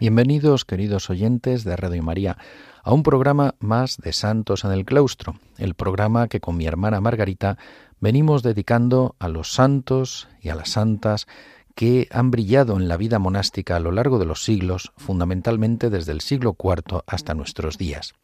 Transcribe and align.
Bienvenidos, 0.00 0.64
queridos 0.64 1.10
oyentes 1.10 1.62
de 1.62 1.76
Radio 1.76 2.02
María, 2.02 2.38
a 2.82 2.94
un 2.94 3.02
programa 3.02 3.54
más 3.58 3.98
de 3.98 4.14
Santos 4.14 4.64
en 4.64 4.72
el 4.72 4.86
Claustro, 4.86 5.34
el 5.58 5.74
programa 5.74 6.26
que 6.28 6.40
con 6.40 6.56
mi 6.56 6.64
hermana 6.64 7.02
Margarita 7.02 7.58
venimos 8.00 8.42
dedicando 8.42 9.14
a 9.18 9.28
los 9.28 9.52
santos 9.52 10.26
y 10.40 10.48
a 10.48 10.54
las 10.54 10.70
santas 10.70 11.26
que 11.74 12.08
han 12.12 12.30
brillado 12.30 12.78
en 12.78 12.88
la 12.88 12.96
vida 12.96 13.18
monástica 13.18 13.76
a 13.76 13.80
lo 13.80 13.92
largo 13.92 14.18
de 14.18 14.24
los 14.24 14.42
siglos, 14.42 14.90
fundamentalmente 14.96 15.90
desde 15.90 16.12
el 16.12 16.22
siglo 16.22 16.56
IV 16.58 17.02
hasta 17.06 17.34
nuestros 17.34 17.76
días. 17.76 18.14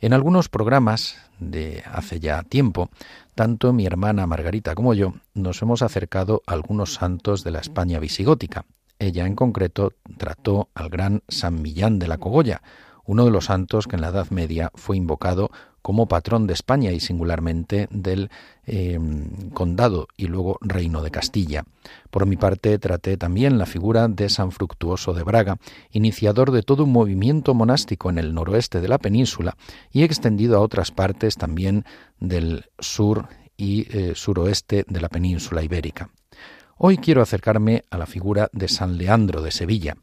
En 0.00 0.12
algunos 0.12 0.48
programas 0.48 1.18
de 1.38 1.84
hace 1.86 2.18
ya 2.18 2.42
tiempo, 2.42 2.90
tanto 3.36 3.72
mi 3.72 3.86
hermana 3.86 4.26
Margarita 4.26 4.74
como 4.74 4.92
yo 4.92 5.14
nos 5.34 5.62
hemos 5.62 5.82
acercado 5.82 6.42
a 6.48 6.54
algunos 6.54 6.94
santos 6.94 7.44
de 7.44 7.52
la 7.52 7.60
España 7.60 8.00
visigótica, 8.00 8.64
ella 8.98 9.26
en 9.26 9.34
concreto 9.34 9.92
trató 10.18 10.68
al 10.74 10.88
gran 10.88 11.22
San 11.28 11.60
Millán 11.62 11.98
de 11.98 12.08
la 12.08 12.18
Cogolla, 12.18 12.62
uno 13.04 13.24
de 13.24 13.30
los 13.30 13.46
santos 13.46 13.86
que 13.86 13.96
en 13.96 14.02
la 14.02 14.08
Edad 14.08 14.30
Media 14.30 14.70
fue 14.74 14.96
invocado 14.96 15.50
como 15.86 16.08
patrón 16.08 16.48
de 16.48 16.52
España 16.52 16.90
y 16.90 16.98
singularmente 16.98 17.86
del 17.92 18.28
em, 18.64 19.50
condado 19.50 20.08
y 20.16 20.26
luego 20.26 20.58
reino 20.60 21.00
de 21.00 21.12
Castilla. 21.12 21.62
Por 22.10 22.26
mi 22.26 22.36
parte 22.36 22.76
traté 22.80 23.16
también 23.16 23.56
la 23.56 23.66
figura 23.66 24.08
de 24.08 24.28
San 24.28 24.50
Fructuoso 24.50 25.14
de 25.14 25.22
Braga, 25.22 25.58
iniciador 25.92 26.50
de 26.50 26.64
todo 26.64 26.82
un 26.82 26.92
movimiento 26.92 27.54
monástico 27.54 28.10
en 28.10 28.18
el 28.18 28.34
noroeste 28.34 28.80
de 28.80 28.88
la 28.88 28.98
península 28.98 29.56
y 29.92 30.02
extendido 30.02 30.56
a 30.56 30.60
otras 30.60 30.90
partes 30.90 31.36
también 31.36 31.84
del 32.18 32.64
sur 32.80 33.28
y 33.56 33.86
eh, 33.96 34.14
suroeste 34.16 34.84
de 34.88 35.00
la 35.00 35.08
península 35.08 35.62
ibérica. 35.62 36.10
Hoy 36.78 36.98
quiero 36.98 37.22
acercarme 37.22 37.84
a 37.90 37.96
la 37.96 38.04
figura 38.04 38.50
de 38.52 38.68
San 38.68 38.98
Leandro 38.98 39.40
de 39.40 39.50
Sevilla, 39.50 39.96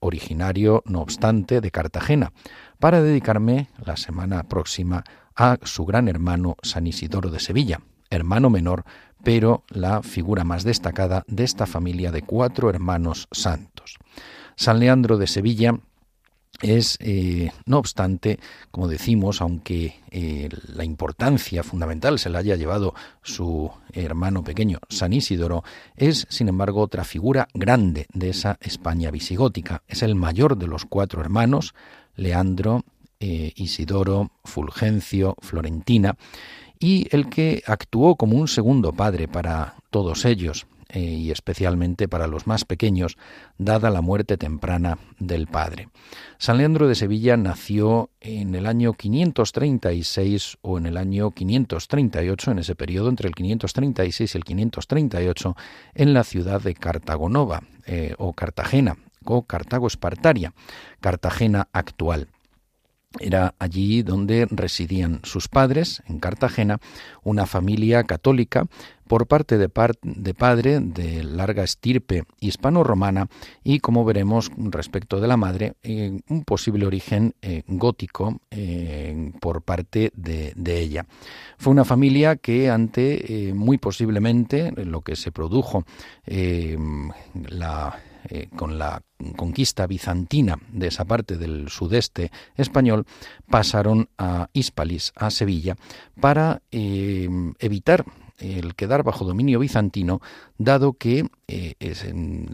originario, 0.00 0.82
no 0.84 1.00
obstante, 1.00 1.60
de 1.60 1.70
Cartagena, 1.70 2.32
para 2.80 3.00
dedicarme 3.00 3.68
la 3.78 3.96
semana 3.96 4.42
próxima 4.42 5.04
a 5.36 5.58
su 5.62 5.84
gran 5.84 6.08
hermano 6.08 6.56
San 6.62 6.88
Isidoro 6.88 7.30
de 7.30 7.38
Sevilla, 7.38 7.80
hermano 8.10 8.50
menor, 8.50 8.82
pero 9.22 9.62
la 9.68 10.02
figura 10.02 10.42
más 10.42 10.64
destacada 10.64 11.22
de 11.28 11.44
esta 11.44 11.64
familia 11.64 12.10
de 12.10 12.22
cuatro 12.22 12.70
hermanos 12.70 13.28
santos. 13.30 13.96
San 14.56 14.80
Leandro 14.80 15.18
de 15.18 15.28
Sevilla 15.28 15.78
es, 16.62 16.96
eh, 17.00 17.50
no 17.66 17.78
obstante, 17.78 18.38
como 18.70 18.88
decimos, 18.88 19.40
aunque 19.40 20.00
eh, 20.10 20.48
la 20.74 20.84
importancia 20.84 21.62
fundamental 21.62 22.18
se 22.18 22.30
la 22.30 22.38
haya 22.38 22.56
llevado 22.56 22.94
su 23.22 23.70
hermano 23.92 24.42
pequeño, 24.42 24.78
San 24.88 25.12
Isidoro, 25.12 25.64
es, 25.96 26.26
sin 26.30 26.48
embargo, 26.48 26.80
otra 26.80 27.04
figura 27.04 27.48
grande 27.52 28.06
de 28.12 28.30
esa 28.30 28.58
España 28.60 29.10
visigótica. 29.10 29.82
Es 29.86 30.02
el 30.02 30.14
mayor 30.14 30.56
de 30.56 30.66
los 30.66 30.84
cuatro 30.86 31.20
hermanos, 31.20 31.74
Leandro, 32.14 32.84
eh, 33.20 33.52
Isidoro, 33.56 34.30
Fulgencio, 34.44 35.36
Florentina, 35.40 36.16
y 36.78 37.06
el 37.10 37.28
que 37.28 37.62
actuó 37.66 38.16
como 38.16 38.36
un 38.36 38.48
segundo 38.48 38.92
padre 38.92 39.28
para 39.28 39.76
todos 39.90 40.24
ellos. 40.24 40.66
Eh, 40.88 41.00
y 41.00 41.30
especialmente 41.32 42.06
para 42.06 42.28
los 42.28 42.46
más 42.46 42.64
pequeños, 42.64 43.16
dada 43.58 43.90
la 43.90 44.02
muerte 44.02 44.36
temprana 44.36 44.98
del 45.18 45.48
padre. 45.48 45.88
San 46.38 46.58
Leandro 46.58 46.86
de 46.86 46.94
Sevilla 46.94 47.36
nació 47.36 48.10
en 48.20 48.54
el 48.54 48.66
año 48.66 48.92
536 48.92 50.58
o 50.62 50.78
en 50.78 50.86
el 50.86 50.96
año 50.96 51.32
538, 51.32 52.52
en 52.52 52.58
ese 52.60 52.76
periodo 52.76 53.08
entre 53.08 53.26
el 53.26 53.34
536 53.34 54.32
y 54.32 54.38
el 54.38 54.44
538, 54.44 55.56
en 55.94 56.14
la 56.14 56.22
ciudad 56.22 56.60
de 56.62 56.74
Cartagonova 56.74 57.62
eh, 57.86 58.14
o 58.18 58.32
Cartagena 58.32 58.96
o 59.24 59.42
Cartago 59.42 59.88
Espartaria, 59.88 60.54
Cartagena 61.00 61.68
actual. 61.72 62.28
Era 63.20 63.54
allí 63.58 64.02
donde 64.02 64.46
residían 64.50 65.20
sus 65.22 65.48
padres, 65.48 66.02
en 66.06 66.18
Cartagena, 66.18 66.78
una 67.22 67.46
familia 67.46 68.04
católica 68.04 68.66
por 69.06 69.26
parte 69.26 69.58
de, 69.58 69.70
de 70.02 70.34
padre 70.34 70.80
de 70.80 71.22
larga 71.22 71.62
estirpe 71.62 72.24
hispano-romana 72.40 73.28
y, 73.62 73.80
como 73.80 74.04
veremos 74.04 74.50
respecto 74.56 75.20
de 75.20 75.28
la 75.28 75.36
madre, 75.36 75.74
eh, 75.82 76.20
un 76.28 76.44
posible 76.44 76.86
origen 76.86 77.34
eh, 77.42 77.62
gótico 77.66 78.40
eh, 78.50 79.32
por 79.40 79.62
parte 79.62 80.10
de, 80.14 80.52
de, 80.56 80.80
ella. 80.80 81.06
Fue 81.58 81.72
una 81.72 81.84
familia 81.84 82.36
que 82.36 82.70
ante, 82.70 83.52
muy 83.54 83.78
posiblemente, 83.78 84.72
lo 84.84 85.02
que 85.02 85.16
se 85.16 85.32
produjo, 85.32 85.84
la 86.26 87.98
eh, 88.28 88.48
con 88.54 88.78
la 88.78 89.02
conquista 89.36 89.86
bizantina 89.86 90.58
de 90.72 90.88
esa 90.88 91.04
parte 91.04 91.36
del 91.36 91.68
sudeste 91.68 92.30
español, 92.56 93.06
pasaron 93.48 94.08
a 94.18 94.48
Hispalis, 94.52 95.12
a 95.16 95.30
Sevilla, 95.30 95.76
para 96.20 96.62
eh, 96.70 97.28
evitar 97.58 98.04
el 98.38 98.74
quedar 98.74 99.02
bajo 99.02 99.24
dominio 99.24 99.58
bizantino, 99.58 100.20
dado 100.58 100.92
que 100.92 101.26
eh, 101.48 101.74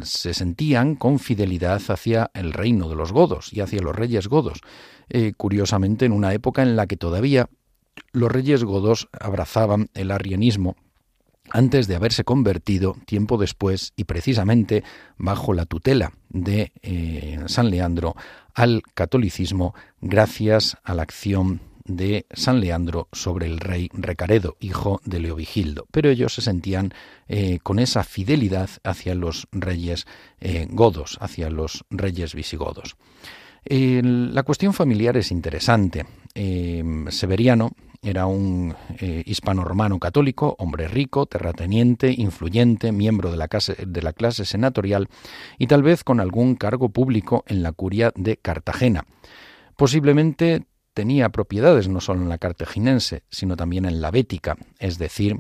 se 0.03 0.35
sentían 0.35 0.95
con 0.95 1.19
fidelidad 1.19 1.83
hacia 1.89 2.31
el 2.35 2.53
reino 2.53 2.89
de 2.89 2.95
los 2.95 3.13
godos 3.13 3.53
y 3.53 3.61
hacia 3.61 3.83
los 3.83 3.97
reyes 3.97 4.29
godos. 4.29 4.61
curiosamente, 5.37 6.07
en 6.07 6.13
una 6.13 6.33
época 6.33 6.63
en 6.63 6.77
la 6.77 6.87
que 6.87 6.97
todavía 6.97 7.49
los 8.13 8.31
reyes 8.31 8.63
godos 8.63 9.09
abrazaban 9.13 9.89
el 9.95 10.13
arrianismo 10.13 10.77
antes 11.51 11.87
de 11.87 11.97
haberse 11.97 12.25
convertido 12.25 12.97
tiempo 13.07 13.37
después 13.37 13.93
y 13.97 14.05
precisamente 14.05 14.85
bajo 15.19 15.53
la 15.55 15.67
tutela 15.67 16.13
de 16.29 16.73
eh, 16.83 17.41
San 17.47 17.71
Leandro 17.71 18.17
al 18.55 18.83
catolicismo 18.95 19.75
gracias 20.01 20.77
a 20.85 20.95
la 20.95 21.03
acción 21.03 21.61
de 21.85 22.27
San 22.33 22.61
Leandro 22.61 23.09
sobre 23.13 23.47
el 23.47 23.59
rey 23.59 23.91
Recaredo, 23.93 24.57
hijo 24.61 25.01
de 25.05 25.19
Leovigildo. 25.19 25.87
Pero 25.91 26.11
ellos 26.11 26.35
se 26.35 26.41
sentían 26.41 26.95
eh, 27.27 27.59
con 27.61 27.81
esa 27.81 28.05
fidelidad 28.05 28.71
hacia 28.85 29.17
los 29.17 29.49
reyes 29.51 30.07
eh, 30.41 30.69
godos, 30.71 31.19
hacia 31.21 31.51
los 31.51 31.85
reyes 31.91 32.35
visigodos. 32.35 32.97
la 33.65 34.43
cuestión 34.45 34.75
familiar 34.75 35.17
es 35.17 35.33
interesante. 35.33 36.07
Severiano, 37.09 37.73
era 38.03 38.27
un 38.27 38.75
eh, 38.99 39.23
hispano-romano 39.25 40.01
católico, 40.01 40.57
hombre 40.59 40.89
rico, 40.89 41.27
terrateniente, 41.27 42.13
influyente, 42.17 42.91
miembro 42.91 43.31
de 43.31 43.37
la, 43.37 43.47
clase, 43.47 43.77
de 43.87 44.03
la 44.03 44.13
clase 44.13 44.45
senatorial 44.45 45.09
y 45.57 45.69
tal 45.69 45.85
vez 45.85 46.03
con 46.03 46.19
algún 46.19 46.57
cargo 46.57 46.89
público 46.89 47.45
en 47.47 47.63
la 47.63 47.71
curia 47.71 48.13
de 48.17 48.37
Cartagena. 48.37 49.07
Posiblemente 49.77 50.67
tenía 50.95 51.29
propiedades 51.29 51.89
no 51.89 52.01
solo 52.01 52.23
en 52.23 52.29
la 52.29 52.39
cartaginense, 52.39 53.23
sino 53.31 53.57
también 53.57 53.85
en 53.85 54.01
la 54.01 54.11
bética, 54.11 54.57
es 54.81 54.99
decir, 54.99 55.39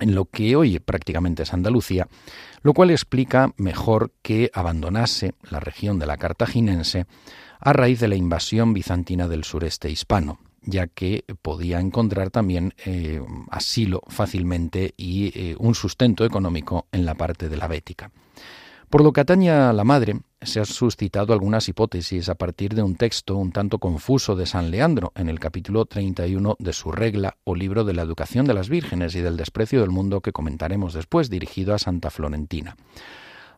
en 0.00 0.14
lo 0.16 0.24
que 0.24 0.56
hoy 0.56 0.80
prácticamente 0.80 1.44
es 1.44 1.54
Andalucía, 1.54 2.08
lo 2.62 2.74
cual 2.74 2.90
explica 2.90 3.54
mejor 3.56 4.12
que 4.22 4.50
abandonase 4.52 5.34
la 5.48 5.60
región 5.60 6.00
de 6.00 6.06
la 6.06 6.16
cartaginense 6.16 7.06
a 7.60 7.72
raíz 7.72 8.00
de 8.00 8.08
la 8.08 8.16
invasión 8.16 8.74
bizantina 8.74 9.28
del 9.28 9.44
sureste 9.44 9.88
hispano 9.88 10.40
ya 10.66 10.88
que 10.88 11.24
podía 11.40 11.80
encontrar 11.80 12.30
también 12.30 12.74
eh, 12.84 13.22
asilo 13.50 14.02
fácilmente 14.08 14.92
y 14.96 15.32
eh, 15.38 15.56
un 15.58 15.74
sustento 15.74 16.24
económico 16.24 16.86
en 16.92 17.06
la 17.06 17.14
parte 17.14 17.48
de 17.48 17.56
la 17.56 17.68
Bética. 17.68 18.10
Por 18.90 19.02
lo 19.02 19.12
que 19.12 19.20
atañe 19.20 19.50
a 19.50 19.72
la 19.72 19.82
madre, 19.82 20.20
se 20.40 20.60
han 20.60 20.66
suscitado 20.66 21.32
algunas 21.32 21.68
hipótesis 21.68 22.28
a 22.28 22.36
partir 22.36 22.74
de 22.74 22.82
un 22.82 22.94
texto 22.94 23.36
un 23.36 23.50
tanto 23.50 23.78
confuso 23.78 24.36
de 24.36 24.46
San 24.46 24.70
Leandro 24.70 25.12
en 25.16 25.28
el 25.28 25.40
capítulo 25.40 25.86
31 25.86 26.56
de 26.58 26.72
su 26.72 26.92
regla 26.92 27.36
o 27.44 27.56
libro 27.56 27.84
de 27.84 27.94
la 27.94 28.02
educación 28.02 28.46
de 28.46 28.54
las 28.54 28.68
vírgenes 28.68 29.14
y 29.16 29.20
del 29.22 29.36
desprecio 29.36 29.80
del 29.80 29.90
mundo 29.90 30.20
que 30.20 30.32
comentaremos 30.32 30.94
después, 30.94 31.30
dirigido 31.30 31.74
a 31.74 31.78
Santa 31.78 32.10
Florentina. 32.10 32.76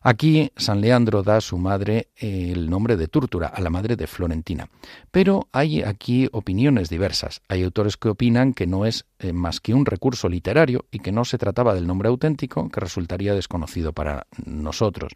Aquí 0.01 0.51
San 0.55 0.81
Leandro 0.81 1.23
da 1.23 1.37
a 1.37 1.41
su 1.41 1.57
madre 1.57 2.09
eh, 2.15 2.51
el 2.53 2.69
nombre 2.69 2.95
de 2.95 3.07
Túrtura, 3.07 3.47
a 3.47 3.61
la 3.61 3.69
madre 3.69 3.95
de 3.95 4.07
Florentina. 4.07 4.69
Pero 5.11 5.47
hay 5.51 5.81
aquí 5.81 6.29
opiniones 6.31 6.89
diversas. 6.89 7.41
Hay 7.49 7.63
autores 7.63 7.97
que 7.97 8.09
opinan 8.09 8.53
que 8.53 8.67
no 8.67 8.85
es 8.85 9.05
eh, 9.19 9.33
más 9.33 9.59
que 9.59 9.73
un 9.73 9.85
recurso 9.85 10.29
literario 10.29 10.85
y 10.91 10.99
que 10.99 11.11
no 11.11 11.25
se 11.25 11.37
trataba 11.37 11.73
del 11.73 11.87
nombre 11.87 12.09
auténtico 12.09 12.69
que 12.69 12.79
resultaría 12.79 13.33
desconocido 13.33 13.93
para 13.93 14.27
nosotros. 14.45 15.13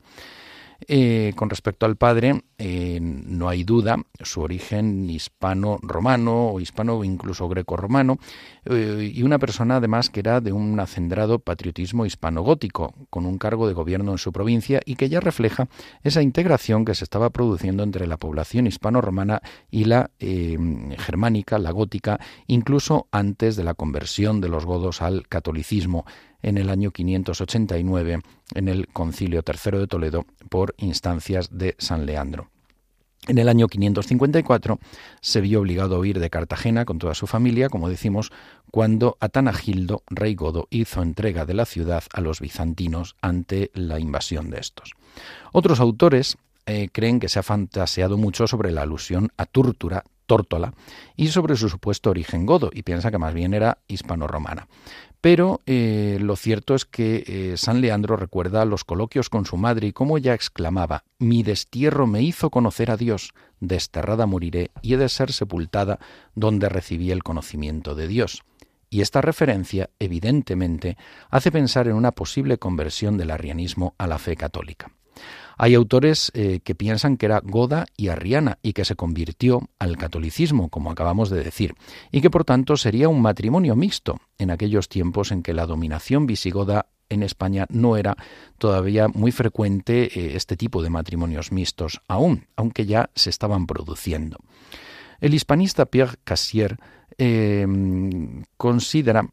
Eh, 0.88 1.34
con 1.36 1.50
respecto 1.50 1.86
al 1.86 1.96
padre, 1.96 2.44
eh, 2.58 3.00
no 3.02 3.50
hay 3.50 3.64
duda, 3.64 3.98
su 4.22 4.42
origen 4.42 5.10
hispano-romano 5.10 6.50
o 6.50 6.60
hispano 6.60 7.04
incluso 7.04 7.48
greco-romano, 7.48 8.18
eh, 8.66 9.12
y 9.14 9.24
una 9.24 9.40
persona 9.40 9.78
además 9.78 10.10
que 10.10 10.20
era 10.20 10.42
de 10.42 10.52
un 10.52 10.80
acendrado 10.80 11.40
patriotismo 11.40 12.06
hispano-gótico, 12.06 12.94
con 13.10 13.26
un 13.26 13.38
cargo 13.38 13.68
de 13.68 13.74
gobierno 13.74 14.12
en 14.12 14.18
su 14.18 14.32
provincia 14.32 14.82
y 14.86 14.96
que 14.96 15.10
ya 15.10 15.20
refleja 15.20 15.68
esa 16.04 16.22
integración 16.22 16.86
que 16.86 16.96
se 16.96 17.04
estaba 17.04 17.30
produciendo 17.30 17.84
entre 17.84 18.08
la 18.08 18.18
población 18.18 18.68
hispano-romana 18.68 19.42
y 19.70 19.86
la 19.86 20.12
germánica, 20.20 21.60
la 21.60 21.72
gótica, 21.72 22.20
incluso 22.48 23.08
antes 23.12 23.56
de 23.56 23.64
la 23.64 23.74
conversión 23.74 24.42
de 24.42 24.50
los 24.50 24.66
godos 24.66 25.02
al 25.02 25.28
catolicismo 25.28 26.06
en 26.44 26.58
el 26.60 26.70
año 26.70 26.92
589 26.92 28.20
en 28.54 28.68
el 28.68 28.88
Concilio 28.90 29.44
III 29.46 29.80
de 29.80 29.88
Toledo 29.88 30.26
por 30.50 30.76
instancias 30.78 31.50
de 31.52 31.76
San 31.80 32.06
Leandro. 32.06 32.50
En 33.28 33.38
el 33.38 33.48
año 33.48 33.70
554 33.70 34.80
se 35.22 35.40
vio 35.40 35.62
obligado 35.62 35.96
a 35.96 36.00
huir 36.00 36.20
de 36.20 36.30
Cartagena 36.30 36.84
con 36.84 37.00
toda 37.00 37.14
su 37.14 37.26
familia, 37.26 37.70
como 37.70 37.88
decimos, 37.88 38.34
cuando 38.70 39.18
Atanagildo, 39.22 40.04
rey 40.10 40.36
godo, 40.36 40.68
hizo 40.70 41.02
entrega 41.02 41.46
de 41.46 41.54
la 41.54 41.66
ciudad 41.66 42.04
a 42.12 42.20
los 42.20 42.42
bizantinos 42.42 43.16
ante 43.22 43.72
la 43.74 43.98
invasión 44.00 44.50
de 44.50 44.60
estos. 44.60 44.92
Otros 45.54 45.80
autores 45.80 46.38
eh, 46.66 46.90
creen 46.92 47.22
que 47.22 47.30
se 47.30 47.40
ha 47.40 47.44
fantaseado 47.44 48.18
mucho 48.18 48.46
sobre 48.46 48.72
la 48.72 48.82
alusión 48.82 49.32
a 49.38 49.46
Túrtura, 49.46 50.04
Tórtola, 50.26 50.74
y 51.16 51.28
sobre 51.28 51.56
su 51.56 51.70
supuesto 51.70 52.10
origen 52.10 52.46
godo, 52.46 52.70
y 52.74 52.84
piensa 52.84 53.12
que 53.12 53.18
más 53.18 53.34
bien 53.34 53.54
era 53.54 53.80
hispano-romana. 53.88 54.68
Pero 55.24 55.62
eh, 55.66 56.18
lo 56.20 56.36
cierto 56.36 56.76
es 56.76 56.84
que 56.84 57.24
eh, 57.26 57.54
San 57.56 57.80
Leandro 57.80 58.18
recuerda 58.18 58.66
los 58.66 58.84
coloquios 58.84 59.30
con 59.30 59.46
su 59.46 59.56
madre 59.56 59.88
y 59.88 59.94
cómo 59.94 60.18
ella 60.18 60.34
exclamaba 60.34 61.06
Mi 61.18 61.44
destierro 61.44 62.08
me 62.08 62.22
hizo 62.22 62.50
conocer 62.50 62.92
a 62.92 62.98
Dios, 62.98 63.34
desterrada 63.62 64.26
moriré 64.26 64.72
y 64.82 64.96
he 64.96 64.98
de 64.98 65.08
ser 65.08 65.32
sepultada 65.32 66.00
donde 66.36 66.68
recibí 66.68 67.10
el 67.12 67.24
conocimiento 67.24 67.96
de 67.96 68.10
Dios. 68.10 68.44
Y 68.90 69.00
esta 69.00 69.22
referencia, 69.22 69.90
evidentemente, 69.98 70.98
hace 71.30 71.52
pensar 71.52 71.88
en 71.88 71.96
una 71.96 72.12
posible 72.12 72.58
conversión 72.58 73.18
del 73.18 73.32
arrianismo 73.32 73.96
a 73.98 74.08
la 74.08 74.20
fe 74.20 74.36
católica. 74.36 74.92
Hay 75.58 75.76
autores 75.76 76.32
eh, 76.34 76.60
que 76.64 76.76
piensan 76.76 77.18
que 77.18 77.26
era 77.28 77.42
goda 77.44 77.86
y 77.98 78.08
arriana 78.08 78.60
y 78.62 78.74
que 78.74 78.86
se 78.86 78.96
convirtió 78.96 79.70
al 79.80 79.98
catolicismo, 79.98 80.70
como 80.70 80.92
acabamos 80.92 81.30
de 81.30 81.44
decir, 81.44 81.76
y 82.12 82.22
que 82.22 82.30
por 82.30 82.46
tanto 82.46 82.78
sería 82.78 83.10
un 83.10 83.22
matrimonio 83.22 83.76
mixto 83.76 84.20
en 84.38 84.52
aquellos 84.52 84.90
tiempos 84.90 85.32
en 85.32 85.44
que 85.44 85.54
la 85.54 85.66
dominación 85.66 86.26
visigoda 86.26 86.88
en 87.10 87.24
España 87.24 87.66
no 87.70 87.98
era 87.98 88.16
todavía 88.58 89.08
muy 89.08 89.32
frecuente 89.32 90.06
eh, 90.06 90.36
este 90.36 90.58
tipo 90.58 90.82
de 90.82 90.90
matrimonios 90.90 91.52
mixtos 91.52 92.02
aún, 92.08 92.48
aunque 92.56 92.86
ya 92.86 93.10
se 93.16 93.30
estaban 93.30 93.68
produciendo. 93.68 94.38
El 95.22 95.34
hispanista 95.34 95.86
Pierre 95.86 96.18
Cassier 96.24 96.80
eh, 97.18 97.66
considera 98.58 99.30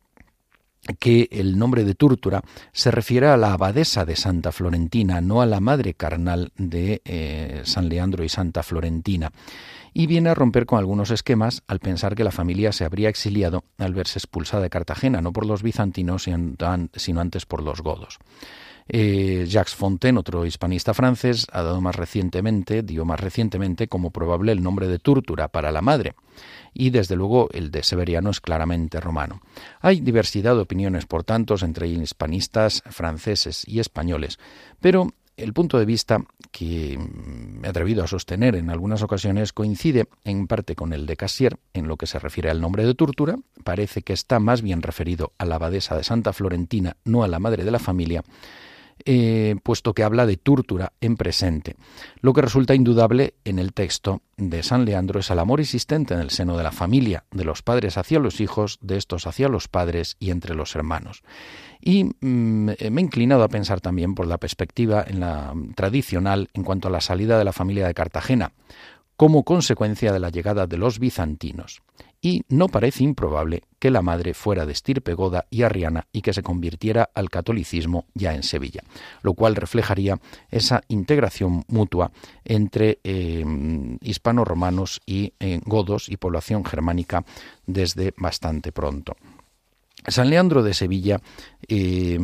que 0.98 1.28
el 1.30 1.58
nombre 1.58 1.84
de 1.84 1.94
Túrtura 1.94 2.42
se 2.72 2.90
refiere 2.90 3.26
a 3.26 3.36
la 3.36 3.52
abadesa 3.52 4.04
de 4.04 4.16
Santa 4.16 4.52
Florentina, 4.52 5.20
no 5.20 5.42
a 5.42 5.46
la 5.46 5.60
madre 5.60 5.94
carnal 5.94 6.52
de 6.56 7.02
eh, 7.04 7.62
San 7.64 7.88
Leandro 7.88 8.24
y 8.24 8.28
Santa 8.28 8.62
Florentina, 8.62 9.30
y 9.92 10.06
viene 10.06 10.30
a 10.30 10.34
romper 10.34 10.66
con 10.66 10.78
algunos 10.78 11.10
esquemas 11.10 11.62
al 11.66 11.80
pensar 11.80 12.14
que 12.14 12.24
la 12.24 12.30
familia 12.30 12.72
se 12.72 12.84
habría 12.84 13.08
exiliado 13.08 13.64
al 13.78 13.94
verse 13.94 14.18
expulsada 14.18 14.62
de 14.62 14.70
Cartagena, 14.70 15.20
no 15.20 15.32
por 15.32 15.46
los 15.46 15.62
bizantinos, 15.62 16.24
sino 16.24 17.20
antes 17.20 17.46
por 17.46 17.62
los 17.62 17.80
godos. 17.82 18.18
Eh, 18.92 19.46
Jacques 19.46 19.76
Fontaine, 19.76 20.18
otro 20.18 20.44
hispanista 20.44 20.94
francés, 20.94 21.46
ha 21.52 21.62
dado 21.62 21.80
más 21.80 21.94
recientemente, 21.94 22.82
dio 22.82 23.04
más 23.04 23.20
recientemente 23.20 23.86
como 23.86 24.10
probable 24.10 24.50
el 24.50 24.64
nombre 24.64 24.88
de 24.88 24.98
Túrtura 24.98 25.46
para 25.46 25.70
la 25.70 25.80
madre 25.80 26.16
y 26.74 26.90
desde 26.90 27.14
luego 27.14 27.48
el 27.52 27.70
de 27.70 27.84
Severiano 27.84 28.30
es 28.30 28.40
claramente 28.40 28.98
romano. 28.98 29.42
Hay 29.80 30.00
diversidad 30.00 30.56
de 30.56 30.62
opiniones, 30.62 31.06
por 31.06 31.22
tanto, 31.22 31.54
entre 31.62 31.86
hispanistas 31.86 32.82
franceses 32.90 33.62
y 33.68 33.78
españoles, 33.78 34.40
pero 34.80 35.06
el 35.36 35.52
punto 35.52 35.78
de 35.78 35.84
vista 35.84 36.24
que 36.50 36.98
me 36.98 37.68
he 37.68 37.70
atrevido 37.70 38.02
a 38.02 38.08
sostener 38.08 38.56
en 38.56 38.70
algunas 38.70 39.02
ocasiones 39.02 39.52
coincide 39.52 40.06
en 40.24 40.48
parte 40.48 40.74
con 40.74 40.92
el 40.92 41.06
de 41.06 41.16
Cassier 41.16 41.58
en 41.74 41.86
lo 41.86 41.96
que 41.96 42.08
se 42.08 42.18
refiere 42.18 42.50
al 42.50 42.60
nombre 42.60 42.84
de 42.84 42.94
Turtura. 42.94 43.36
Parece 43.62 44.02
que 44.02 44.12
está 44.14 44.40
más 44.40 44.62
bien 44.62 44.82
referido 44.82 45.32
a 45.38 45.44
la 45.44 45.54
abadesa 45.54 45.96
de 45.96 46.02
Santa 46.02 46.32
Florentina, 46.32 46.96
no 47.04 47.22
a 47.22 47.28
la 47.28 47.38
madre 47.38 47.64
de 47.64 47.70
la 47.70 47.78
familia, 47.78 48.24
eh, 49.04 49.56
puesto 49.62 49.94
que 49.94 50.02
habla 50.02 50.26
de 50.26 50.36
Túrtura 50.36 50.92
en 51.00 51.16
presente. 51.16 51.76
Lo 52.20 52.32
que 52.32 52.42
resulta 52.42 52.74
indudable 52.74 53.34
en 53.44 53.58
el 53.58 53.72
texto 53.72 54.22
de 54.36 54.62
San 54.62 54.84
Leandro 54.84 55.20
es 55.20 55.30
el 55.30 55.38
amor 55.38 55.60
existente 55.60 56.14
en 56.14 56.20
el 56.20 56.30
seno 56.30 56.56
de 56.56 56.62
la 56.62 56.72
familia, 56.72 57.24
de 57.30 57.44
los 57.44 57.62
padres 57.62 57.96
hacia 57.96 58.18
los 58.18 58.40
hijos, 58.40 58.78
de 58.80 58.96
estos 58.96 59.26
hacia 59.26 59.48
los 59.48 59.68
padres 59.68 60.16
y 60.18 60.30
entre 60.30 60.54
los 60.54 60.74
hermanos. 60.74 61.22
Y 61.80 62.04
mm, 62.04 62.14
me 62.20 62.76
he 62.78 63.00
inclinado 63.00 63.42
a 63.42 63.48
pensar 63.48 63.80
también 63.80 64.14
por 64.14 64.26
la 64.26 64.38
perspectiva 64.38 65.04
en 65.06 65.20
la 65.20 65.54
tradicional 65.74 66.48
en 66.54 66.64
cuanto 66.64 66.88
a 66.88 66.90
la 66.90 67.00
salida 67.00 67.38
de 67.38 67.44
la 67.44 67.52
familia 67.52 67.86
de 67.86 67.94
Cartagena, 67.94 68.52
como 69.16 69.44
consecuencia 69.44 70.12
de 70.12 70.20
la 70.20 70.30
llegada 70.30 70.66
de 70.66 70.78
los 70.78 70.98
bizantinos 70.98 71.82
y 72.22 72.44
no 72.48 72.68
parece 72.68 73.04
improbable 73.04 73.62
que 73.78 73.90
la 73.90 74.02
madre 74.02 74.34
fuera 74.34 74.66
de 74.66 74.72
estirpe 74.72 75.14
goda 75.14 75.46
y 75.50 75.62
arriana 75.62 76.06
y 76.12 76.20
que 76.20 76.34
se 76.34 76.42
convirtiera 76.42 77.08
al 77.14 77.30
catolicismo 77.30 78.04
ya 78.14 78.34
en 78.34 78.42
Sevilla, 78.42 78.82
lo 79.22 79.32
cual 79.34 79.56
reflejaría 79.56 80.20
esa 80.50 80.82
integración 80.88 81.64
mutua 81.68 82.12
entre 82.44 82.98
eh, 83.04 83.44
hispano-romanos 84.02 85.00
y 85.06 85.32
eh, 85.40 85.60
godos 85.64 86.08
y 86.08 86.18
población 86.18 86.64
germánica 86.64 87.24
desde 87.66 88.12
bastante 88.16 88.70
pronto. 88.72 89.16
San 90.06 90.30
Leandro 90.30 90.62
de 90.62 90.74
Sevilla 90.74 91.20
eh, 91.68 92.18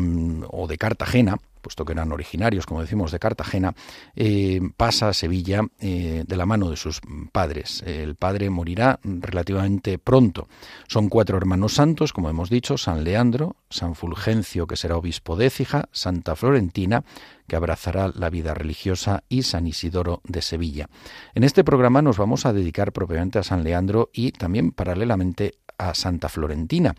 o 0.48 0.66
de 0.66 0.78
Cartagena 0.78 1.38
puesto 1.66 1.84
que 1.84 1.94
eran 1.94 2.12
originarios, 2.12 2.64
como 2.64 2.80
decimos, 2.80 3.10
de 3.10 3.18
Cartagena, 3.18 3.74
eh, 4.14 4.60
pasa 4.76 5.08
a 5.08 5.12
Sevilla 5.12 5.62
eh, 5.80 6.22
de 6.24 6.36
la 6.36 6.46
mano 6.46 6.70
de 6.70 6.76
sus 6.76 7.00
padres. 7.32 7.82
El 7.84 8.14
padre 8.14 8.50
morirá 8.50 9.00
relativamente 9.02 9.98
pronto. 9.98 10.46
Son 10.86 11.08
cuatro 11.08 11.36
hermanos 11.36 11.74
santos, 11.74 12.12
como 12.12 12.30
hemos 12.30 12.50
dicho, 12.50 12.78
San 12.78 13.02
Leandro, 13.02 13.56
San 13.68 13.96
Fulgencio, 13.96 14.68
que 14.68 14.76
será 14.76 14.96
obispo 14.96 15.34
de 15.34 15.46
Écija, 15.46 15.88
Santa 15.90 16.36
Florentina, 16.36 17.02
que 17.48 17.56
abrazará 17.56 18.12
la 18.14 18.30
vida 18.30 18.54
religiosa, 18.54 19.24
y 19.28 19.42
San 19.42 19.66
Isidoro 19.66 20.20
de 20.22 20.42
Sevilla. 20.42 20.88
En 21.34 21.42
este 21.42 21.64
programa 21.64 22.00
nos 22.00 22.16
vamos 22.16 22.46
a 22.46 22.52
dedicar 22.52 22.92
propiamente 22.92 23.40
a 23.40 23.42
San 23.42 23.64
Leandro 23.64 24.08
y 24.12 24.30
también 24.30 24.70
paralelamente 24.70 25.54
a 25.78 25.94
Santa 25.94 26.28
Florentina, 26.28 26.94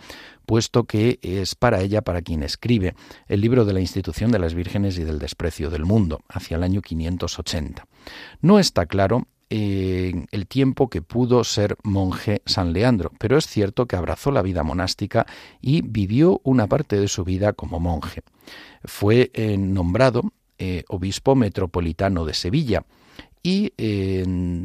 puesto 0.46 0.86
que 0.86 1.20
es 1.22 1.56
para 1.56 1.82
ella 1.82 2.02
para 2.02 2.22
quien 2.22 2.44
escribe 2.44 2.96
el 3.28 3.42
libro 3.42 3.66
de 3.66 3.74
la 3.74 3.80
institución 3.80 4.32
de 4.32 4.40
las 4.40 4.54
vírgenes 4.54 4.98
y 4.98 5.04
del 5.04 5.20
desprecio 5.20 5.70
del 5.70 5.86
mundo, 5.86 6.22
hacia 6.30 6.58
el 6.58 6.64
año 6.64 6.82
580. 6.82 7.86
No 8.42 8.60
está 8.60 8.86
claro 8.86 9.28
eh, 9.50 10.26
el 10.32 10.46
tiempo 10.46 10.90
que 10.90 11.02
pudo 11.02 11.46
ser 11.46 11.78
monje 11.84 12.42
San 12.46 12.74
Leandro, 12.74 13.14
pero 13.18 13.38
es 13.38 13.48
cierto 13.48 13.86
que 13.86 13.96
abrazó 13.96 14.30
la 14.32 14.42
vida 14.42 14.62
monástica 14.64 15.26
y 15.62 15.82
vivió 15.84 16.42
una 16.44 16.68
parte 16.68 17.00
de 17.00 17.08
su 17.08 17.24
vida 17.24 17.54
como 17.54 17.80
monje. 17.80 18.24
Fue 18.84 19.32
eh, 19.34 19.56
nombrado 19.58 20.34
eh, 20.58 20.84
obispo 20.90 21.36
metropolitano 21.36 22.26
de 22.26 22.34
Sevilla 22.34 22.84
y, 23.42 23.72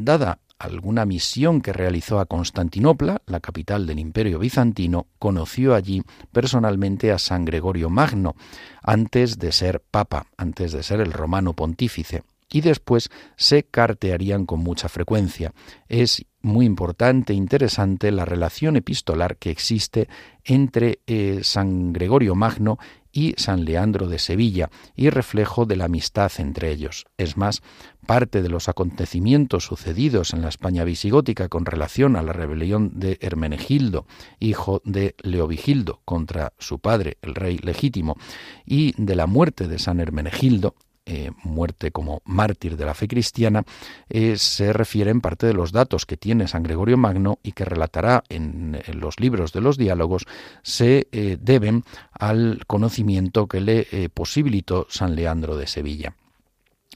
dada 0.03 0.39
alguna 0.63 1.05
misión 1.05 1.61
que 1.61 1.73
realizó 1.73 2.19
a 2.19 2.25
Constantinopla, 2.25 3.21
la 3.25 3.39
capital 3.39 3.85
del 3.85 3.99
imperio 3.99 4.39
bizantino, 4.39 5.07
conoció 5.19 5.75
allí 5.75 6.03
personalmente 6.31 7.11
a 7.11 7.19
San 7.19 7.45
Gregorio 7.45 7.89
Magno, 7.89 8.35
antes 8.81 9.39
de 9.39 9.51
ser 9.51 9.81
papa, 9.81 10.27
antes 10.37 10.71
de 10.71 10.83
ser 10.83 11.01
el 11.01 11.11
romano 11.11 11.53
pontífice 11.53 12.23
y 12.53 12.61
después 12.61 13.09
se 13.35 13.63
cartearían 13.63 14.45
con 14.45 14.59
mucha 14.59 14.87
frecuencia. 14.87 15.53
Es 15.89 16.23
muy 16.41 16.65
importante 16.65 17.33
e 17.33 17.35
interesante 17.35 18.11
la 18.11 18.25
relación 18.25 18.75
epistolar 18.75 19.37
que 19.37 19.49
existe 19.49 20.07
entre 20.43 20.99
eh, 21.07 21.39
San 21.41 21.91
Gregorio 21.91 22.35
Magno 22.35 22.77
y 23.13 23.35
San 23.37 23.63
Leandro 23.63 24.07
de 24.07 24.19
Sevilla, 24.19 24.69
y 24.95 25.09
reflejo 25.09 25.65
de 25.65 25.77
la 25.77 25.85
amistad 25.85 26.31
entre 26.39 26.71
ellos. 26.71 27.05
Es 27.17 27.37
más, 27.37 27.61
parte 28.05 28.41
de 28.41 28.49
los 28.49 28.67
acontecimientos 28.67 29.65
sucedidos 29.65 30.33
en 30.33 30.41
la 30.41 30.49
España 30.49 30.83
visigótica 30.83 31.47
con 31.47 31.65
relación 31.65 32.15
a 32.15 32.23
la 32.23 32.33
rebelión 32.33 32.99
de 32.99 33.19
Hermenegildo, 33.21 34.05
hijo 34.39 34.81
de 34.83 35.15
Leovigildo, 35.21 36.01
contra 36.03 36.53
su 36.57 36.79
padre, 36.79 37.17
el 37.21 37.35
rey 37.35 37.59
legítimo, 37.59 38.17
y 38.65 38.93
de 38.97 39.15
la 39.15 39.27
muerte 39.27 39.67
de 39.67 39.79
San 39.79 39.99
Hermenegildo, 39.99 40.75
eh, 41.05 41.31
muerte 41.43 41.91
como 41.91 42.21
mártir 42.23 42.77
de 42.77 42.85
la 42.85 42.93
fe 42.93 43.07
cristiana, 43.07 43.63
eh, 44.09 44.37
se 44.37 44.71
refiere 44.71 45.11
en 45.11 45.19
parte 45.19 45.45
de 45.45 45.53
los 45.53 45.71
datos 45.71 46.05
que 46.05 46.15
tiene 46.15 46.47
San 46.47 46.63
Gregorio 46.63 46.97
Magno 46.97 47.39
y 47.43 47.51
que 47.51 47.65
relatará 47.65 48.23
en, 48.29 48.81
los 48.93 49.19
libros 49.19 49.51
de 49.51 49.61
los 49.61 49.77
diálogos, 49.77 50.25
se 50.61 51.07
eh, 51.11 51.37
deben 51.41 51.83
al 52.11 52.63
conocimiento 52.67 53.47
que 53.47 53.59
le 53.59 54.09
posibilitó 54.13 54.87
San 54.89 55.15
Leandro 55.15 55.57
de 55.57 55.67
Sevilla. 55.67 56.15